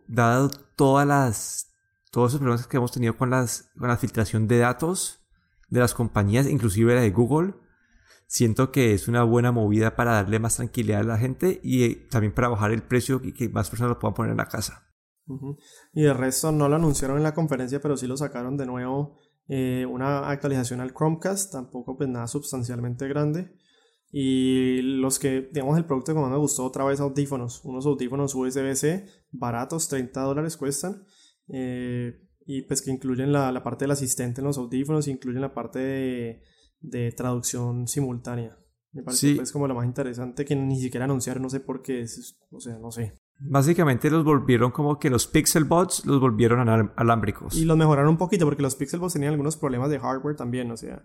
dado 0.06 0.50
todas 0.76 1.06
las 1.06 1.70
todos 2.10 2.30
esos 2.30 2.40
problemas 2.40 2.66
que 2.68 2.76
hemos 2.76 2.92
tenido 2.92 3.16
con 3.16 3.30
las 3.30 3.72
con 3.76 3.88
la 3.88 3.96
filtración 3.96 4.46
de 4.46 4.58
datos 4.58 5.20
de 5.68 5.80
las 5.80 5.94
compañías, 5.94 6.46
inclusive 6.46 6.94
la 6.94 7.00
de 7.00 7.10
Google. 7.10 7.54
Siento 8.28 8.70
que 8.70 8.94
es 8.94 9.08
una 9.08 9.24
buena 9.24 9.50
movida 9.50 9.96
para 9.96 10.12
darle 10.12 10.38
más 10.38 10.56
tranquilidad 10.56 11.00
a 11.00 11.04
la 11.04 11.18
gente 11.18 11.60
y 11.62 11.84
eh, 11.84 12.06
también 12.08 12.32
para 12.32 12.48
bajar 12.48 12.70
el 12.70 12.82
precio 12.82 13.20
y 13.22 13.32
que 13.32 13.48
más 13.48 13.68
personas 13.68 13.90
lo 13.90 13.98
puedan 13.98 14.14
poner 14.14 14.30
en 14.30 14.38
la 14.38 14.46
casa. 14.46 14.84
Y 15.92 16.02
de 16.02 16.12
resto 16.12 16.52
no 16.52 16.68
lo 16.68 16.76
anunciaron 16.76 17.16
en 17.16 17.22
la 17.22 17.34
conferencia, 17.34 17.80
pero 17.80 17.96
sí 17.96 18.06
lo 18.06 18.16
sacaron 18.16 18.56
de 18.56 18.66
nuevo 18.66 19.18
eh, 19.48 19.86
una 19.88 20.28
actualización 20.30 20.80
al 20.80 20.92
Chromecast, 20.94 21.52
tampoco 21.52 21.96
pues 21.96 22.08
nada 22.08 22.26
sustancialmente 22.26 23.08
grande. 23.08 23.56
Y 24.12 24.80
los 24.82 25.18
que, 25.18 25.48
digamos, 25.52 25.76
el 25.76 25.86
producto 25.86 26.14
que 26.14 26.20
más 26.20 26.30
me 26.30 26.36
gustó 26.36 26.64
otra 26.64 26.84
vez 26.84 27.00
audífonos, 27.00 27.64
unos 27.64 27.84
audífonos 27.84 28.34
USB-C 28.34 29.06
baratos, 29.32 29.88
30 29.88 30.20
dólares 30.20 30.56
cuestan. 30.56 31.04
Eh, 31.48 32.20
y 32.46 32.62
pues 32.62 32.82
que 32.82 32.90
incluyen 32.90 33.32
la, 33.32 33.50
la, 33.50 33.62
parte 33.62 33.84
del 33.84 33.92
asistente 33.92 34.40
en 34.40 34.46
los 34.46 34.58
audífonos, 34.58 35.08
incluyen 35.08 35.40
la 35.40 35.54
parte 35.54 35.78
de, 35.78 36.42
de 36.80 37.12
traducción 37.12 37.88
simultánea. 37.88 38.58
Me 38.92 39.02
parece 39.02 39.34
que 39.34 39.42
es 39.42 39.50
como 39.50 39.66
lo 39.66 39.74
más 39.74 39.86
interesante 39.86 40.44
que 40.44 40.54
ni 40.54 40.80
siquiera 40.80 41.06
anunciaron, 41.06 41.42
no 41.42 41.50
sé 41.50 41.58
por 41.58 41.82
qué, 41.82 42.02
es, 42.02 42.38
o 42.50 42.60
sea, 42.60 42.78
no 42.78 42.92
sé. 42.92 43.20
Básicamente 43.40 44.10
los 44.10 44.24
volvieron 44.24 44.70
como 44.70 44.98
que 44.98 45.10
los 45.10 45.26
Pixel 45.26 45.64
Bots 45.64 46.06
los 46.06 46.20
volvieron 46.20 46.68
alámbricos. 46.96 47.54
Y 47.56 47.64
los 47.64 47.76
mejoraron 47.76 48.10
un 48.10 48.16
poquito 48.16 48.44
porque 48.44 48.62
los 48.62 48.76
Pixel 48.76 49.00
Bots 49.00 49.14
tenían 49.14 49.32
algunos 49.32 49.56
problemas 49.56 49.90
de 49.90 49.98
hardware 49.98 50.36
también, 50.36 50.70
o 50.70 50.76
sea. 50.76 51.04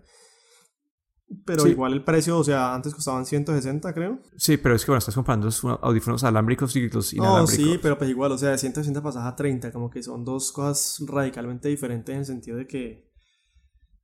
Pero 1.44 1.66
igual 1.68 1.92
el 1.92 2.02
precio, 2.02 2.38
o 2.38 2.42
sea, 2.42 2.74
antes 2.74 2.92
costaban 2.92 3.24
160, 3.24 3.92
creo. 3.94 4.18
Sí, 4.36 4.56
pero 4.56 4.74
es 4.74 4.84
que 4.84 4.90
bueno, 4.90 4.98
estás 4.98 5.14
comprando 5.14 5.46
los 5.46 5.62
audífonos 5.64 6.24
alámbricos 6.24 6.74
y 6.74 6.88
los 6.88 7.12
inalámbricos. 7.12 7.66
No, 7.66 7.72
sí, 7.72 7.78
pero 7.80 7.96
pues 7.96 8.10
igual, 8.10 8.32
o 8.32 8.38
sea, 8.38 8.50
de 8.50 8.58
160 8.58 9.00
pasas 9.00 9.24
a 9.24 9.36
30, 9.36 9.70
como 9.70 9.90
que 9.90 10.02
son 10.02 10.24
dos 10.24 10.50
cosas 10.50 10.98
radicalmente 11.06 11.68
diferentes 11.68 12.12
en 12.12 12.18
el 12.20 12.26
sentido 12.26 12.56
de 12.56 12.66
que, 12.66 13.12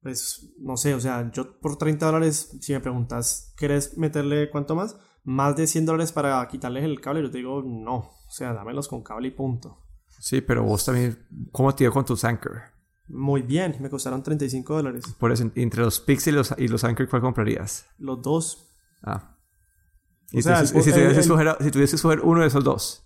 pues, 0.02 0.54
no 0.60 0.76
sé, 0.76 0.94
o 0.94 1.00
sea, 1.00 1.28
yo 1.32 1.58
por 1.58 1.76
30 1.76 2.06
dólares, 2.06 2.58
si 2.60 2.72
me 2.72 2.80
preguntas, 2.80 3.52
¿quieres 3.56 3.98
meterle 3.98 4.48
cuánto 4.50 4.76
más? 4.76 4.96
Más 5.26 5.56
de 5.56 5.66
100 5.66 5.86
dólares 5.86 6.12
para 6.12 6.46
quitarles 6.46 6.84
el 6.84 7.00
cable, 7.00 7.20
yo 7.20 7.30
te 7.32 7.38
digo, 7.38 7.60
no, 7.60 7.96
o 7.96 8.30
sea, 8.30 8.52
dámelos 8.52 8.86
con 8.86 9.02
cable 9.02 9.26
y 9.26 9.32
punto. 9.32 9.76
Sí, 10.20 10.40
pero 10.40 10.62
vos 10.62 10.84
también, 10.84 11.18
¿cómo 11.50 11.74
te 11.74 11.82
dio 11.82 11.92
con 11.92 12.04
tus 12.04 12.22
Anchor? 12.22 12.62
Muy 13.08 13.42
bien, 13.42 13.76
me 13.80 13.90
costaron 13.90 14.22
35 14.22 14.76
dólares. 14.76 15.04
Por 15.18 15.32
eso, 15.32 15.50
entre 15.56 15.82
los 15.82 15.98
Pixel 15.98 16.34
y 16.34 16.36
los, 16.36 16.54
y 16.56 16.68
los 16.68 16.84
Anchor, 16.84 17.08
¿cuál 17.08 17.22
comprarías? 17.22 17.86
Los 17.98 18.22
dos. 18.22 18.68
Ah. 19.02 19.36
¿Y 20.30 20.42
si, 20.42 20.48
tuvieses 20.48 21.90
que 21.90 21.96
escoger 21.96 22.20
uno 22.20 22.42
de 22.42 22.46
esos 22.46 22.62
dos? 22.62 23.04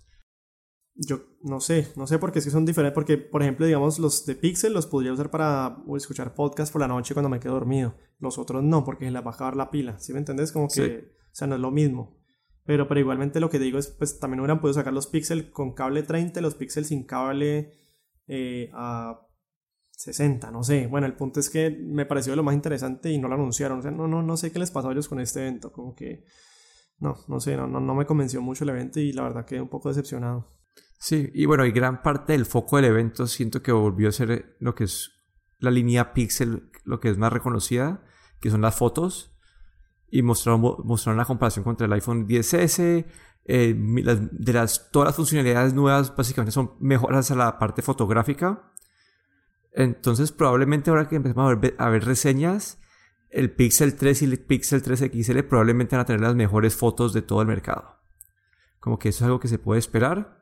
Yo 0.93 1.21
no 1.43 1.59
sé, 1.59 1.87
no 1.95 2.07
sé 2.07 2.19
por 2.19 2.31
qué 2.31 2.39
es 2.39 2.45
que 2.45 2.51
son 2.51 2.65
diferentes. 2.65 2.93
Porque, 2.93 3.17
por 3.17 3.41
ejemplo, 3.41 3.65
digamos, 3.65 3.99
los 3.99 4.25
de 4.25 4.35
Pixel 4.35 4.73
los 4.73 4.87
podría 4.87 5.13
usar 5.13 5.31
para 5.31 5.77
escuchar 5.95 6.33
podcast 6.33 6.71
por 6.71 6.81
la 6.81 6.87
noche 6.87 7.13
cuando 7.13 7.29
me 7.29 7.39
quedo 7.39 7.53
dormido. 7.53 7.95
Los 8.19 8.37
otros 8.37 8.63
no, 8.63 8.83
porque 8.83 9.05
se 9.05 9.11
les 9.11 9.25
va 9.25 9.31
a 9.31 9.33
acabar 9.33 9.55
la 9.55 9.71
pila. 9.71 9.99
¿Sí 9.99 10.13
me 10.13 10.19
entendés? 10.19 10.51
Como 10.51 10.67
que, 10.67 11.13
o 11.19 11.35
sea, 11.35 11.47
no 11.47 11.55
es 11.55 11.61
lo 11.61 11.71
mismo. 11.71 12.17
Pero, 12.63 12.87
pero 12.87 12.99
igualmente 12.99 13.39
lo 13.39 13.49
que 13.49 13.59
digo 13.59 13.79
es, 13.79 13.87
pues 13.87 14.19
también 14.19 14.39
hubieran 14.39 14.61
podido 14.61 14.75
sacar 14.75 14.93
los 14.93 15.07
Pixel 15.07 15.51
con 15.51 15.73
cable 15.73 16.03
30, 16.03 16.41
los 16.41 16.55
Pixel 16.55 16.85
sin 16.85 17.05
cable 17.05 17.73
eh, 18.27 18.69
a 18.73 19.27
60, 19.91 20.51
no 20.51 20.63
sé. 20.63 20.87
Bueno, 20.87 21.07
el 21.07 21.15
punto 21.15 21.39
es 21.39 21.49
que 21.49 21.69
me 21.69 22.05
pareció 22.05 22.35
lo 22.35 22.43
más 22.43 22.55
interesante 22.55 23.11
y 23.11 23.17
no 23.17 23.27
lo 23.27 23.35
anunciaron. 23.35 23.79
O 23.79 23.81
sea, 23.81 23.91
no, 23.91 24.07
no, 24.07 24.21
no 24.21 24.37
sé 24.37 24.51
qué 24.51 24.59
les 24.59 24.71
pasó 24.71 24.89
a 24.89 24.91
ellos 24.91 25.07
con 25.07 25.19
este 25.19 25.41
evento. 25.41 25.71
Como 25.71 25.95
que, 25.95 26.25
no, 26.99 27.15
no 27.27 27.39
sé, 27.39 27.57
no, 27.57 27.67
no, 27.67 27.95
me 27.95 28.05
convenció 28.05 28.41
mucho 28.41 28.63
el 28.63 28.71
evento 28.71 28.99
y 28.99 29.11
la 29.13 29.23
verdad 29.23 29.45
quedé 29.45 29.61
un 29.61 29.69
poco 29.69 29.89
decepcionado. 29.89 30.47
Sí, 31.01 31.31
y 31.33 31.45
bueno, 31.45 31.65
y 31.65 31.71
gran 31.71 32.01
parte 32.03 32.33
del 32.33 32.45
foco 32.45 32.75
del 32.75 32.85
evento 32.85 33.25
siento 33.25 33.63
que 33.63 33.71
volvió 33.71 34.09
a 34.09 34.11
ser 34.11 34.55
lo 34.59 34.75
que 34.75 34.83
es 34.83 35.11
la 35.59 35.71
línea 35.71 36.13
Pixel, 36.13 36.69
lo 36.83 36.99
que 36.99 37.09
es 37.09 37.17
más 37.17 37.33
reconocida, 37.33 38.03
que 38.39 38.51
son 38.51 38.61
las 38.61 38.75
fotos. 38.75 39.35
Y 40.09 40.21
mostraron, 40.21 40.61
mostraron 40.83 41.17
la 41.17 41.25
comparación 41.25 41.63
contra 41.63 41.87
el 41.87 41.93
iPhone 41.93 42.27
10S. 42.27 43.05
Eh, 43.45 43.75
de 43.75 44.53
las, 44.53 44.91
todas 44.91 45.07
las 45.07 45.15
funcionalidades 45.15 45.73
nuevas 45.73 46.15
básicamente 46.15 46.51
son 46.51 46.73
mejoras 46.79 47.31
a 47.31 47.35
la 47.35 47.57
parte 47.57 47.81
fotográfica 47.81 48.71
entonces 49.71 50.31
probablemente 50.31 50.89
ahora 50.89 51.07
que 51.07 51.15
empezamos 51.15 51.57
a 51.77 51.89
ver, 51.89 52.05
reseñas, 52.05 52.79
el 53.29 53.51
Pixel 53.51 53.95
3 53.95 54.21
y 54.21 54.25
el 54.25 54.39
Pixel 54.39 54.81
3 54.81 55.11
XL 55.11 55.39
probablemente 55.41 55.95
van 55.95 56.03
a 56.03 56.05
tener 56.05 56.21
las 56.21 56.35
mejores 56.35 56.75
fotos 56.75 57.13
de 57.13 57.21
todo 57.21 57.41
el 57.41 57.47
mercado. 57.47 57.97
Como 58.79 58.99
que 58.99 59.09
eso 59.09 59.23
es 59.23 59.27
algo 59.27 59.39
que 59.39 59.47
se 59.47 59.59
puede 59.59 59.79
esperar. 59.79 60.40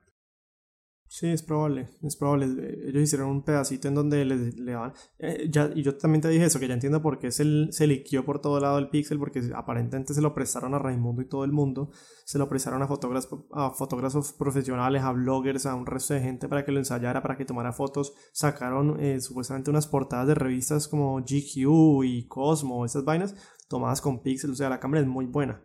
Sí, 1.11 1.25
es 1.25 1.41
probable, 1.41 1.89
es 2.03 2.15
probable. 2.15 2.45
Ellos 2.87 3.01
hicieron 3.01 3.29
un 3.29 3.41
pedacito 3.43 3.87
en 3.87 3.95
donde 3.95 4.23
le, 4.25 4.51
le 4.51 4.75
van... 4.75 4.93
Eh, 5.17 5.49
ya, 5.49 5.71
y 5.73 5.81
yo 5.81 5.97
también 5.97 6.21
te 6.21 6.29
dije 6.29 6.45
eso, 6.45 6.59
que 6.59 6.67
ya 6.67 6.75
entiendo 6.75 7.01
por 7.01 7.17
qué 7.17 7.31
se, 7.31 7.71
se 7.71 7.87
liquió 7.87 8.23
por 8.23 8.39
todo 8.41 8.59
lado 8.59 8.77
el 8.77 8.89
Pixel, 8.89 9.17
porque 9.17 9.41
aparentemente 9.55 10.13
se 10.13 10.21
lo 10.21 10.35
prestaron 10.35 10.75
a 10.75 10.79
Raimundo 10.79 11.23
y 11.23 11.25
todo 11.25 11.45
el 11.45 11.51
mundo. 11.51 11.89
Se 12.25 12.37
lo 12.37 12.47
prestaron 12.47 12.83
a 12.83 12.87
fotógrafos, 12.87 13.39
a 13.51 13.71
fotógrafos 13.71 14.33
profesionales, 14.33 15.01
a 15.01 15.11
bloggers, 15.11 15.65
a 15.65 15.73
un 15.73 15.87
resto 15.87 16.13
de 16.13 16.21
gente 16.21 16.47
para 16.47 16.63
que 16.63 16.71
lo 16.71 16.77
ensayara, 16.77 17.23
para 17.23 17.37
que 17.37 17.45
tomara 17.45 17.73
fotos. 17.73 18.13
Sacaron 18.31 18.99
eh, 18.99 19.19
supuestamente 19.19 19.71
unas 19.71 19.87
portadas 19.87 20.27
de 20.27 20.35
revistas 20.35 20.87
como 20.87 21.21
GQ 21.21 22.03
y 22.05 22.27
Cosmo, 22.27 22.85
esas 22.85 23.03
vainas, 23.03 23.33
tomadas 23.67 23.99
con 23.99 24.21
Pixel. 24.21 24.51
O 24.51 24.55
sea, 24.55 24.69
la 24.69 24.79
cámara 24.79 25.01
es 25.01 25.07
muy 25.07 25.25
buena. 25.25 25.59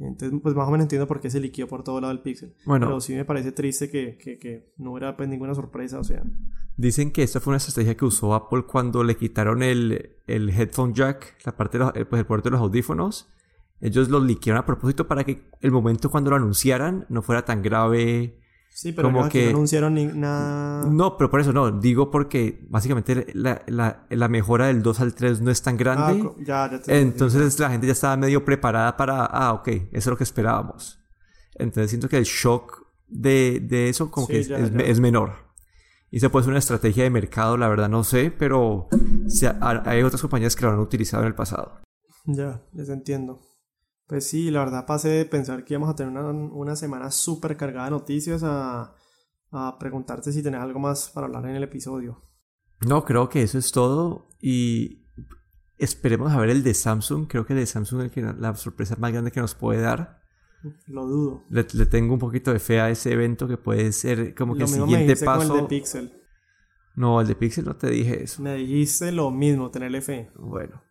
Entonces, 0.00 0.38
pues 0.42 0.54
más 0.54 0.66
o 0.66 0.70
menos 0.70 0.84
entiendo 0.84 1.06
por 1.06 1.20
qué 1.20 1.30
se 1.30 1.40
liquidó 1.40 1.68
por 1.68 1.84
todo 1.84 2.00
lado 2.00 2.12
el 2.12 2.20
Pixel. 2.20 2.54
Bueno, 2.64 2.86
pero 2.86 3.00
sí 3.00 3.14
me 3.14 3.24
parece 3.24 3.52
triste 3.52 3.90
que, 3.90 4.16
que, 4.16 4.38
que 4.38 4.72
no 4.78 4.92
hubiera 4.92 5.16
pues, 5.16 5.28
ninguna 5.28 5.54
sorpresa, 5.54 5.98
o 5.98 6.04
sea. 6.04 6.22
Dicen 6.76 7.10
que 7.10 7.22
esta 7.22 7.40
fue 7.40 7.50
una 7.50 7.58
estrategia 7.58 7.96
que 7.96 8.06
usó 8.06 8.34
Apple 8.34 8.64
cuando 8.66 9.04
le 9.04 9.16
quitaron 9.16 9.62
el, 9.62 10.16
el 10.26 10.48
headphone 10.48 10.94
jack, 10.94 11.36
la 11.44 11.56
parte 11.56 11.78
de 11.78 11.84
los, 11.84 11.96
eh, 11.96 12.04
pues, 12.06 12.20
el 12.20 12.26
puerto 12.26 12.48
de 12.48 12.52
los 12.52 12.60
audífonos. 12.60 13.28
Ellos 13.80 14.08
lo 14.08 14.20
liquearon 14.20 14.62
a 14.62 14.66
propósito 14.66 15.06
para 15.06 15.24
que 15.24 15.42
el 15.60 15.70
momento 15.70 16.10
cuando 16.10 16.30
lo 16.30 16.36
anunciaran 16.36 17.06
no 17.08 17.22
fuera 17.22 17.44
tan 17.44 17.62
grave 17.62 18.38
Sí, 18.72 18.92
pero 18.92 19.12
como 19.12 19.28
que 19.28 19.44
no 19.46 19.50
anunciaron 19.50 19.94
ni 19.94 20.06
nada. 20.06 20.86
No, 20.86 21.16
pero 21.18 21.28
por 21.30 21.40
eso 21.40 21.52
no. 21.52 21.70
Digo 21.70 22.10
porque 22.10 22.64
básicamente 22.68 23.26
la, 23.34 23.62
la, 23.66 24.06
la 24.08 24.28
mejora 24.28 24.68
del 24.68 24.82
2 24.82 25.00
al 25.00 25.14
3 25.14 25.42
no 25.42 25.50
es 25.50 25.60
tan 25.60 25.76
grande. 25.76 26.24
Ah, 26.24 26.34
ya, 26.38 26.70
ya 26.70 26.80
te 26.80 27.00
Entonces 27.00 27.58
la 27.58 27.70
gente 27.70 27.86
ya 27.86 27.92
estaba 27.92 28.16
medio 28.16 28.44
preparada 28.44 28.96
para, 28.96 29.26
ah, 29.26 29.52
ok, 29.52 29.68
eso 29.68 29.88
es 29.92 30.06
lo 30.06 30.16
que 30.16 30.24
esperábamos. 30.24 30.98
Entonces 31.56 31.90
siento 31.90 32.08
que 32.08 32.16
el 32.16 32.24
shock 32.24 32.86
de, 33.10 33.60
de 33.60 33.88
eso 33.88 34.10
como 34.10 34.26
que 34.26 34.40
es, 34.40 34.50
es, 34.50 35.00
menor. 35.00 35.32
Y 36.10 36.20
se 36.20 36.30
puede 36.30 36.44
ser 36.44 36.50
una 36.50 36.58
estrategia 36.58 37.04
de 37.04 37.10
mercado, 37.10 37.56
la 37.56 37.68
verdad 37.68 37.88
no 37.88 38.02
sé, 38.02 38.30
pero 38.30 38.88
hay 39.84 40.02
otras 40.02 40.22
compañías 40.22 40.56
que 40.56 40.64
lo 40.64 40.72
han 40.72 40.78
utilizado 40.78 41.22
en 41.22 41.28
el 41.28 41.34
pasado. 41.34 41.80
Ya, 42.24 42.62
les 42.72 42.88
entiendo. 42.88 43.40
Pues 44.10 44.26
sí, 44.26 44.50
la 44.50 44.58
verdad 44.58 44.86
pasé 44.86 45.08
de 45.08 45.24
pensar 45.24 45.64
que 45.64 45.74
íbamos 45.74 45.88
a 45.88 45.94
tener 45.94 46.20
una, 46.20 46.74
semana 46.74 47.12
súper 47.12 47.56
cargada 47.56 47.84
de 47.84 47.90
noticias 47.92 48.42
a, 48.42 48.92
a 49.52 49.78
preguntarte 49.78 50.32
si 50.32 50.42
tenés 50.42 50.60
algo 50.60 50.80
más 50.80 51.10
para 51.10 51.28
hablar 51.28 51.46
en 51.46 51.54
el 51.54 51.62
episodio. 51.62 52.20
No, 52.80 53.04
creo 53.04 53.28
que 53.28 53.40
eso 53.44 53.56
es 53.56 53.70
todo 53.70 54.26
y 54.40 55.06
esperemos 55.78 56.32
a 56.32 56.40
ver 56.40 56.50
el 56.50 56.64
de 56.64 56.74
Samsung. 56.74 57.28
Creo 57.28 57.46
que 57.46 57.52
el 57.52 57.60
de 57.60 57.66
Samsung 57.66 58.10
es 58.12 58.36
la 58.36 58.52
sorpresa 58.56 58.96
más 58.98 59.12
grande 59.12 59.30
que 59.30 59.38
nos 59.38 59.54
puede 59.54 59.80
dar. 59.80 60.18
Lo 60.88 61.06
dudo. 61.06 61.44
Le, 61.48 61.62
tengo 61.62 62.14
un 62.14 62.18
poquito 62.18 62.52
de 62.52 62.58
fe 62.58 62.80
a 62.80 62.90
ese 62.90 63.12
evento 63.12 63.46
que 63.46 63.58
puede 63.58 63.92
ser 63.92 64.34
como 64.34 64.56
que 64.56 64.64
el 64.64 64.68
siguiente 64.68 65.14
paso. 65.24 65.46
Con 65.46 65.56
el 65.56 65.62
de 65.62 65.68
Pixel. 65.68 66.12
No, 66.96 67.20
el 67.20 67.28
de 67.28 67.36
Pixel 67.36 67.64
no 67.64 67.76
te 67.76 67.88
dije 67.88 68.24
eso. 68.24 68.42
Me 68.42 68.56
dijiste 68.56 69.12
lo 69.12 69.30
mismo, 69.30 69.70
tenerle 69.70 70.00
fe. 70.00 70.32
Bueno. 70.34 70.89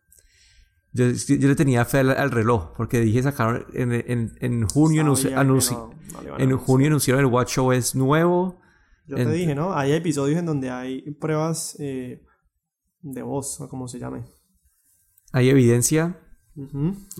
Yo, 0.92 1.06
le 1.06 1.54
tenía 1.54 1.84
fe 1.84 2.00
al, 2.00 2.30
reloj, 2.30 2.72
porque 2.76 3.00
dije 3.00 3.22
sacaron 3.22 3.64
en, 3.74 3.92
en, 3.92 4.32
en 4.40 4.66
junio, 4.66 5.02
en 5.02 6.56
junio 6.58 6.86
anunciaron 6.88 7.24
el 7.24 7.30
WatchOS 7.30 7.94
nuevo. 7.94 8.60
Yo 9.06 9.16
te 9.16 9.30
dije, 9.30 9.54
¿no? 9.54 9.72
Hay 9.72 9.92
episodios 9.92 10.38
en 10.38 10.46
donde 10.46 10.70
hay 10.70 11.02
pruebas 11.12 11.76
eh, 11.78 12.24
de 13.02 13.22
voz, 13.22 13.60
o 13.60 13.68
como 13.68 13.86
se 13.88 13.98
llame. 13.98 14.24
Hay 15.32 15.48
evidencia. 15.48 16.20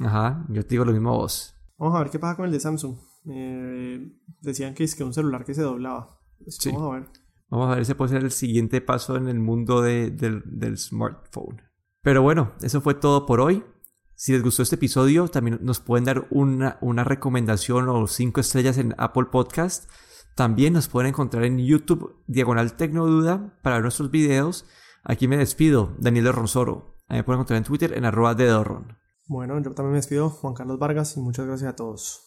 Ajá, 0.02 0.44
yo 0.48 0.62
te 0.62 0.70
digo 0.70 0.84
lo 0.84 0.92
mismo 0.92 1.10
a 1.10 1.16
vos. 1.16 1.54
Vamos 1.78 1.96
a 1.96 2.02
ver 2.02 2.10
qué 2.10 2.18
pasa 2.18 2.36
con 2.36 2.46
el 2.46 2.52
de 2.52 2.60
Samsung. 2.60 2.96
Eh, 3.32 4.00
decían 4.40 4.74
que 4.74 4.84
es 4.84 4.94
que 4.94 5.04
un 5.04 5.14
celular 5.14 5.44
que 5.44 5.54
se 5.54 5.62
doblaba. 5.62 6.20
Pues 6.38 6.58
vamos 6.66 6.90
a 6.90 6.94
ver. 6.98 7.08
Vamos 7.48 7.72
a 7.72 7.76
ver 7.76 7.86
si 7.86 7.94
puede 7.94 8.10
ser 8.10 8.24
el 8.24 8.30
siguiente 8.30 8.80
paso 8.80 9.16
en 9.16 9.28
el 9.28 9.38
mundo 9.38 9.80
de, 9.80 10.10
del, 10.10 10.42
del 10.44 10.76
smartphone. 10.76 11.69
Pero 12.02 12.22
bueno, 12.22 12.52
eso 12.62 12.80
fue 12.80 12.94
todo 12.94 13.26
por 13.26 13.40
hoy. 13.40 13.64
Si 14.14 14.32
les 14.32 14.42
gustó 14.42 14.62
este 14.62 14.76
episodio, 14.76 15.28
también 15.28 15.58
nos 15.62 15.80
pueden 15.80 16.04
dar 16.04 16.26
una, 16.30 16.78
una 16.80 17.04
recomendación 17.04 17.88
o 17.88 18.06
cinco 18.06 18.40
estrellas 18.40 18.78
en 18.78 18.94
Apple 18.98 19.26
Podcast. 19.30 19.90
También 20.36 20.74
nos 20.74 20.88
pueden 20.88 21.08
encontrar 21.08 21.44
en 21.44 21.58
YouTube, 21.58 22.22
Diagonal 22.26 22.76
Tecnoduda, 22.76 23.58
para 23.62 23.76
ver 23.76 23.82
nuestros 23.82 24.10
videos. 24.10 24.66
Aquí 25.04 25.28
me 25.28 25.36
despido, 25.36 25.94
Daniel 25.98 26.32
Ronsoro. 26.32 26.98
me 27.08 27.24
pueden 27.24 27.38
encontrar 27.38 27.58
en 27.58 27.64
Twitter 27.64 27.96
en 27.96 28.04
arroba 28.04 28.34
de 28.34 28.52
Bueno, 29.28 29.60
yo 29.62 29.72
también 29.72 29.92
me 29.92 29.98
despido, 29.98 30.28
Juan 30.30 30.54
Carlos 30.54 30.78
Vargas, 30.78 31.16
y 31.16 31.20
muchas 31.20 31.46
gracias 31.46 31.70
a 31.70 31.76
todos. 31.76 32.26